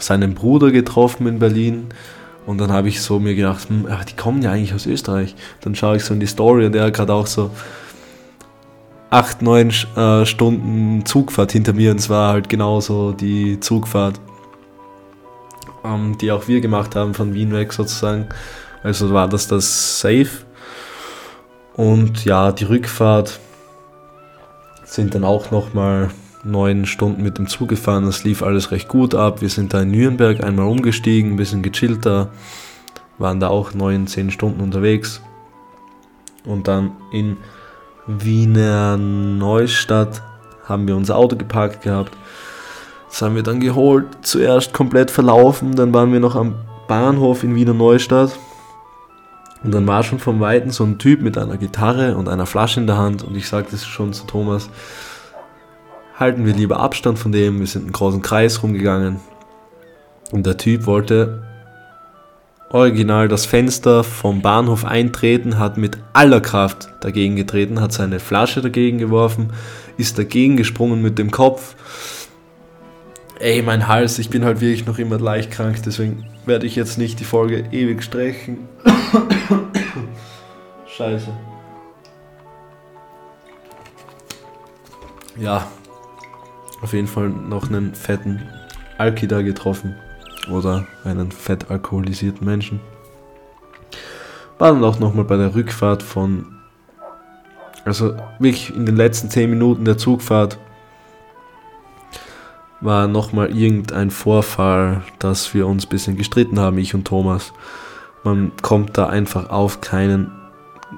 seinen 0.00 0.34
Bruder 0.34 0.70
getroffen 0.70 1.26
in 1.26 1.38
Berlin. 1.38 1.88
Und 2.46 2.58
dann 2.58 2.72
habe 2.72 2.88
ich 2.88 3.02
so 3.02 3.18
mir 3.18 3.34
gedacht, 3.34 3.68
hm, 3.68 3.86
die 4.08 4.16
kommen 4.16 4.42
ja 4.42 4.52
eigentlich 4.52 4.74
aus 4.74 4.86
Österreich. 4.86 5.34
Dann 5.60 5.74
schaue 5.74 5.96
ich 5.96 6.04
so 6.04 6.14
in 6.14 6.20
die 6.20 6.26
Story 6.26 6.66
und 6.66 6.74
er 6.74 6.86
hat 6.86 6.94
gerade 6.94 7.12
auch 7.12 7.26
so 7.26 7.50
8, 9.10 9.42
9 9.42 9.72
äh, 9.96 10.26
Stunden 10.26 11.04
Zugfahrt 11.04 11.52
hinter 11.52 11.72
mir 11.72 11.90
und 11.90 12.00
es 12.00 12.08
war 12.08 12.32
halt 12.32 12.48
genauso 12.48 13.12
die 13.12 13.58
Zugfahrt, 13.60 14.20
ähm, 15.84 16.16
die 16.18 16.30
auch 16.30 16.48
wir 16.48 16.60
gemacht 16.60 16.94
haben 16.94 17.14
von 17.14 17.34
Wien 17.34 17.52
weg 17.52 17.72
sozusagen. 17.72 18.28
Also 18.82 19.12
war 19.12 19.28
das 19.28 19.48
das 19.48 20.00
Safe. 20.00 20.28
Und 21.74 22.24
ja, 22.24 22.52
die 22.52 22.64
Rückfahrt 22.64 23.40
sind 24.84 25.14
dann 25.14 25.24
auch 25.24 25.50
nochmal 25.50 26.10
neun 26.44 26.86
Stunden 26.86 27.22
mit 27.22 27.38
dem 27.38 27.46
Zug 27.46 27.68
gefahren. 27.68 28.04
Das 28.04 28.24
lief 28.24 28.42
alles 28.42 28.70
recht 28.70 28.88
gut 28.88 29.14
ab. 29.14 29.40
Wir 29.40 29.48
sind 29.48 29.74
da 29.74 29.82
in 29.82 29.90
Nürnberg 29.90 30.42
einmal 30.42 30.66
umgestiegen, 30.66 31.32
ein 31.32 31.36
bisschen 31.36 31.62
gechillter, 31.62 32.30
waren 33.18 33.40
da 33.40 33.48
auch 33.48 33.74
neun, 33.74 34.06
zehn 34.06 34.30
Stunden 34.30 34.60
unterwegs. 34.60 35.20
Und 36.44 36.68
dann 36.68 36.92
in 37.12 37.36
Wiener 38.06 38.96
Neustadt 38.96 40.22
haben 40.64 40.86
wir 40.86 40.96
unser 40.96 41.16
Auto 41.16 41.36
geparkt 41.36 41.82
gehabt. 41.82 42.16
Das 43.08 43.22
haben 43.22 43.34
wir 43.34 43.42
dann 43.42 43.60
geholt, 43.60 44.06
zuerst 44.22 44.72
komplett 44.72 45.10
verlaufen, 45.10 45.74
dann 45.74 45.94
waren 45.94 46.12
wir 46.12 46.20
noch 46.20 46.36
am 46.36 46.54
Bahnhof 46.88 47.42
in 47.42 47.54
Wiener 47.54 47.74
Neustadt. 47.74 48.38
Und 49.64 49.74
dann 49.74 49.86
war 49.86 50.02
schon 50.02 50.18
vom 50.18 50.40
Weiten 50.40 50.70
so 50.70 50.84
ein 50.84 50.98
Typ 50.98 51.20
mit 51.20 51.36
einer 51.36 51.56
Gitarre 51.56 52.16
und 52.16 52.28
einer 52.28 52.46
Flasche 52.46 52.80
in 52.80 52.86
der 52.86 52.96
Hand 52.96 53.24
und 53.24 53.36
ich 53.36 53.48
sagte 53.48 53.74
es 53.74 53.84
schon 53.84 54.12
zu 54.12 54.24
Thomas, 54.26 54.70
halten 56.18 56.44
wir 56.44 56.52
lieber 56.52 56.80
Abstand 56.80 57.18
von 57.18 57.32
dem, 57.32 57.60
wir 57.60 57.66
sind 57.66 57.82
einen 57.82 57.92
großen 57.92 58.22
Kreis 58.22 58.62
rumgegangen. 58.62 59.20
Und 60.30 60.44
der 60.44 60.56
Typ 60.56 60.86
wollte 60.86 61.42
original 62.70 63.28
das 63.28 63.46
Fenster 63.46 64.04
vom 64.04 64.42
Bahnhof 64.42 64.84
eintreten, 64.84 65.58
hat 65.58 65.78
mit 65.78 65.96
aller 66.12 66.40
Kraft 66.40 66.90
dagegen 67.00 67.36
getreten, 67.36 67.80
hat 67.80 67.92
seine 67.92 68.20
Flasche 68.20 68.60
dagegen 68.60 68.98
geworfen, 68.98 69.52
ist 69.96 70.18
dagegen 70.18 70.56
gesprungen 70.56 71.00
mit 71.00 71.18
dem 71.18 71.30
Kopf. 71.30 71.76
Ey, 73.38 73.62
mein 73.62 73.86
Hals, 73.86 74.18
ich 74.18 74.28
bin 74.28 74.44
halt 74.44 74.60
wirklich 74.60 74.84
noch 74.84 74.98
immer 74.98 75.18
leicht 75.18 75.52
krank, 75.52 75.80
deswegen 75.86 76.26
werde 76.44 76.66
ich 76.66 76.74
jetzt 76.74 76.98
nicht 76.98 77.20
die 77.20 77.24
Folge 77.24 77.64
ewig 77.70 78.02
strechen. 78.02 78.68
Scheiße. 80.86 81.28
Ja, 85.36 85.68
auf 86.82 86.92
jeden 86.92 87.08
Fall 87.08 87.28
noch 87.28 87.68
einen 87.68 87.94
fetten 87.94 88.42
Alkida 88.98 89.42
getroffen 89.42 89.94
oder 90.50 90.86
einen 91.04 91.30
fett 91.32 91.70
alkoholisierten 91.70 92.44
Menschen. 92.44 92.80
War 94.58 94.72
dann 94.72 94.84
auch 94.84 94.98
nochmal 94.98 95.24
bei 95.24 95.36
der 95.36 95.54
Rückfahrt 95.54 96.02
von, 96.02 96.46
also 97.84 98.16
wirklich 98.38 98.74
in 98.74 98.86
den 98.86 98.96
letzten 98.96 99.30
10 99.30 99.50
Minuten 99.50 99.84
der 99.84 99.98
Zugfahrt 99.98 100.58
war 102.80 103.08
nochmal 103.08 103.56
irgendein 103.56 104.10
Vorfall, 104.10 105.02
dass 105.18 105.52
wir 105.54 105.66
uns 105.66 105.86
ein 105.86 105.88
bisschen 105.88 106.16
gestritten 106.16 106.60
haben, 106.60 106.78
ich 106.78 106.94
und 106.94 107.06
Thomas. 107.06 107.52
Man 108.24 108.52
kommt 108.62 108.96
da 108.96 109.06
einfach 109.06 109.50
auf 109.50 109.80
keinen 109.80 110.30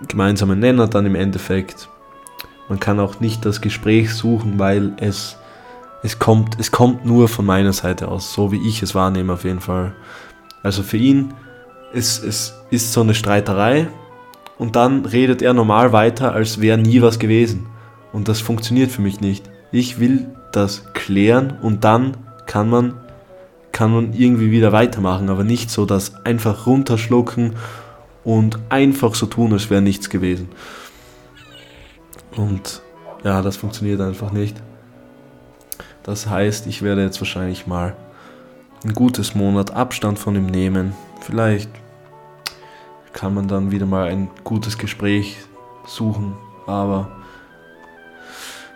gemeinsamen 0.09 0.59
Nenner 0.59 0.89
dann 0.89 1.07
im 1.07 1.15
Endeffekt. 1.15 1.89
Man 2.69 2.81
kann 2.81 3.01
auch 3.01 3.21
nicht 3.21 3.45
das 3.45 3.61
Gespräch 3.61 4.15
suchen, 4.15 4.59
weil 4.59 4.93
es 4.99 5.37
es 6.03 6.19
kommt, 6.19 6.59
es 6.59 6.71
kommt 6.71 7.05
nur 7.05 7.29
von 7.29 7.45
meiner 7.45 7.73
Seite 7.73 8.09
aus, 8.09 8.33
so 8.33 8.53
wie 8.53 8.67
ich 8.67 8.83
es 8.83 8.95
wahrnehme 8.95 9.35
auf 9.35 9.45
jeden 9.45 9.61
Fall. 9.61 9.95
Also 10.63 10.83
für 10.83 10.97
ihn 10.97 11.35
ist 11.93 12.23
es 12.25 12.55
ist 12.71 12.93
so 12.93 13.01
eine 13.01 13.15
Streiterei 13.15 13.89
und 14.59 14.77
dann 14.77 15.05
redet 15.05 15.43
er 15.43 15.53
normal 15.53 15.93
weiter, 15.93 16.33
als 16.33 16.61
wäre 16.61 16.79
nie 16.79 17.03
was 17.03 17.19
gewesen. 17.19 17.67
Und 18.13 18.29
das 18.29 18.41
funktioniert 18.41 18.91
für 18.91 19.03
mich 19.03 19.21
nicht. 19.21 19.51
Ich 19.73 20.01
will 20.01 20.29
das 20.53 20.93
klären 20.95 21.59
und 21.63 21.85
dann 21.85 22.17
kann 22.47 22.69
man, 22.69 22.95
kann 23.73 23.93
man 23.93 24.13
irgendwie 24.13 24.51
wieder 24.51 24.73
weitermachen, 24.73 25.29
aber 25.31 25.45
nicht 25.45 25.71
so 25.71 25.87
das 25.87 26.25
einfach 26.25 26.67
runterschlucken 26.67 27.57
und 28.25 28.59
einfach 28.69 29.15
so 29.15 29.27
tun, 29.27 29.53
als 29.53 29.71
wäre 29.71 29.83
nichts 29.83 30.11
gewesen. 30.11 30.49
Und 32.37 32.83
ja, 33.25 33.43
das 33.43 33.57
funktioniert 33.57 34.01
einfach 34.01 34.33
nicht. 34.33 34.57
Das 36.03 36.29
heißt, 36.29 36.67
ich 36.67 36.83
werde 36.83 37.03
jetzt 37.03 37.21
wahrscheinlich 37.21 37.67
mal 37.67 37.95
ein 38.85 38.95
gutes 38.95 39.35
Monat 39.35 39.73
Abstand 39.73 40.19
von 40.19 40.35
ihm 40.35 40.47
nehmen. 40.47 40.95
Vielleicht 41.21 41.71
kann 43.13 43.35
man 43.35 43.49
dann 43.49 43.71
wieder 43.71 43.87
mal 43.87 44.09
ein 44.09 44.31
gutes 44.45 44.79
Gespräch 44.79 45.37
suchen, 45.87 46.37
aber 46.67 47.11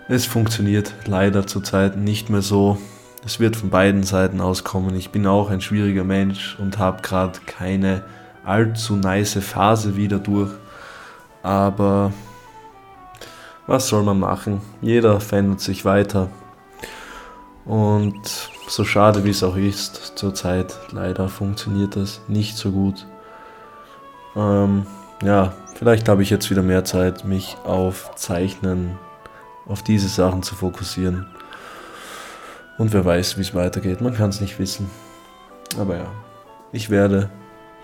es 0.09 0.27
funktioniert 0.27 0.93
leider 1.07 1.47
zurzeit 1.47 1.97
nicht 1.97 2.29
mehr 2.29 2.43
so. 2.43 2.77
Es 3.25 3.41
wird 3.41 3.57
von 3.57 3.71
beiden 3.71 4.03
Seiten 4.03 4.43
auskommen. 4.43 4.95
Ich 4.97 5.11
bin 5.11 5.27
auch 5.27 5.49
ein 5.49 5.63
schwieriger 5.63 6.05
Mensch 6.05 6.59
und 6.59 6.79
habe 6.79 7.01
gerade 7.01 7.39
keine 7.47 8.05
allzu 8.45 8.97
nice 8.97 9.39
Phase 9.41 9.97
wieder 9.97 10.19
durch. 10.19 10.51
Aber 11.43 12.13
was 13.67 13.89
soll 13.89 14.03
man 14.03 14.21
machen? 14.21 14.61
Jeder 14.83 15.21
verändert 15.21 15.61
sich 15.61 15.87
weiter. 15.87 16.29
Und 17.65 18.51
so 18.69 18.85
schade 18.85 19.25
wie 19.25 19.31
es 19.31 19.43
auch 19.43 19.57
ist, 19.57 20.13
zurzeit 20.17 20.77
leider 20.93 21.29
funktioniert 21.29 21.97
das 21.97 22.21
nicht 22.29 22.57
so 22.57 22.73
gut. 22.73 23.07
Ähm, 24.37 24.87
ja, 25.23 25.55
vielleicht 25.75 26.09
habe 26.09 26.23
ich 26.23 26.31
jetzt 26.31 26.51
wieder 26.51 26.63
mehr 26.63 26.85
Zeit, 26.85 27.25
mich 27.25 27.57
auf 27.65 28.15
Zeichnen, 28.17 28.99
auf 29.67 29.83
diese 29.83 30.09
Sachen 30.09 30.43
zu 30.43 30.55
fokussieren. 30.55 31.27
Und 32.77 32.93
wer 32.93 33.05
weiß, 33.05 33.39
wie 33.39 33.43
es 33.43 33.55
weitergeht. 33.55 34.01
Man 34.01 34.15
kann 34.15 34.31
es 34.31 34.41
nicht 34.41 34.59
wissen. 34.59 34.91
Aber 35.79 35.97
ja, 35.97 36.13
ich 36.73 36.91
werde 36.91 37.31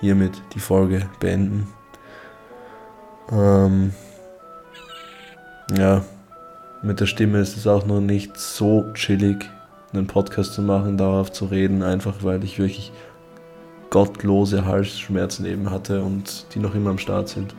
hiermit 0.00 0.42
die 0.54 0.60
Folge 0.60 1.08
beenden. 1.20 1.68
Ähm, 3.30 3.94
ja, 5.76 6.02
mit 6.82 7.00
der 7.00 7.06
Stimme 7.06 7.38
ist 7.38 7.56
es 7.56 7.66
auch 7.66 7.86
noch 7.86 8.00
nicht 8.00 8.36
so 8.36 8.90
chillig 8.94 9.48
einen 9.92 10.06
Podcast 10.06 10.54
zu 10.54 10.62
machen, 10.62 10.96
darauf 10.96 11.32
zu 11.32 11.46
reden, 11.46 11.82
einfach 11.82 12.22
weil 12.22 12.44
ich 12.44 12.58
wirklich 12.58 12.92
gottlose 13.90 14.64
Halsschmerzen 14.64 15.44
eben 15.46 15.70
hatte 15.70 16.02
und 16.02 16.46
die 16.54 16.60
noch 16.60 16.74
immer 16.74 16.90
am 16.90 16.98
Start 16.98 17.28
sind. 17.28 17.54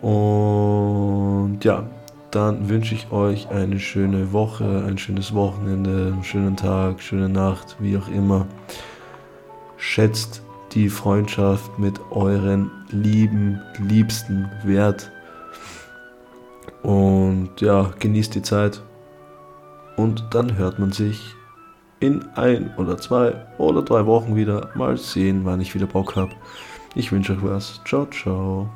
Und 0.00 1.58
ja, 1.62 1.86
dann 2.30 2.68
wünsche 2.68 2.94
ich 2.94 3.12
euch 3.12 3.50
eine 3.50 3.78
schöne 3.78 4.32
Woche, 4.32 4.84
ein 4.86 4.96
schönes 4.96 5.34
Wochenende, 5.34 6.12
einen 6.12 6.24
schönen 6.24 6.56
Tag, 6.56 7.02
schöne 7.02 7.28
Nacht, 7.28 7.76
wie 7.80 7.96
auch 7.98 8.08
immer. 8.08 8.46
Schätzt 9.76 10.42
die 10.72 10.88
Freundschaft 10.88 11.78
mit 11.78 12.00
euren 12.10 12.70
lieben, 12.90 13.60
liebsten 13.78 14.48
wert. 14.64 15.10
Und 16.82 17.60
ja, 17.60 17.90
genießt 17.98 18.34
die 18.34 18.42
Zeit 18.42 18.80
und 20.00 20.24
dann 20.30 20.56
hört 20.56 20.78
man 20.78 20.92
sich 20.92 21.34
in 22.00 22.26
ein 22.34 22.72
oder 22.78 22.96
zwei 22.96 23.34
oder 23.58 23.82
drei 23.82 24.06
Wochen 24.06 24.34
wieder. 24.34 24.70
Mal 24.74 24.96
sehen, 24.96 25.42
wann 25.44 25.60
ich 25.60 25.74
wieder 25.74 25.86
Bock 25.86 26.16
habe. 26.16 26.32
Ich 26.94 27.12
wünsche 27.12 27.34
euch 27.34 27.42
was. 27.42 27.80
Ciao, 27.84 28.06
ciao. 28.06 28.70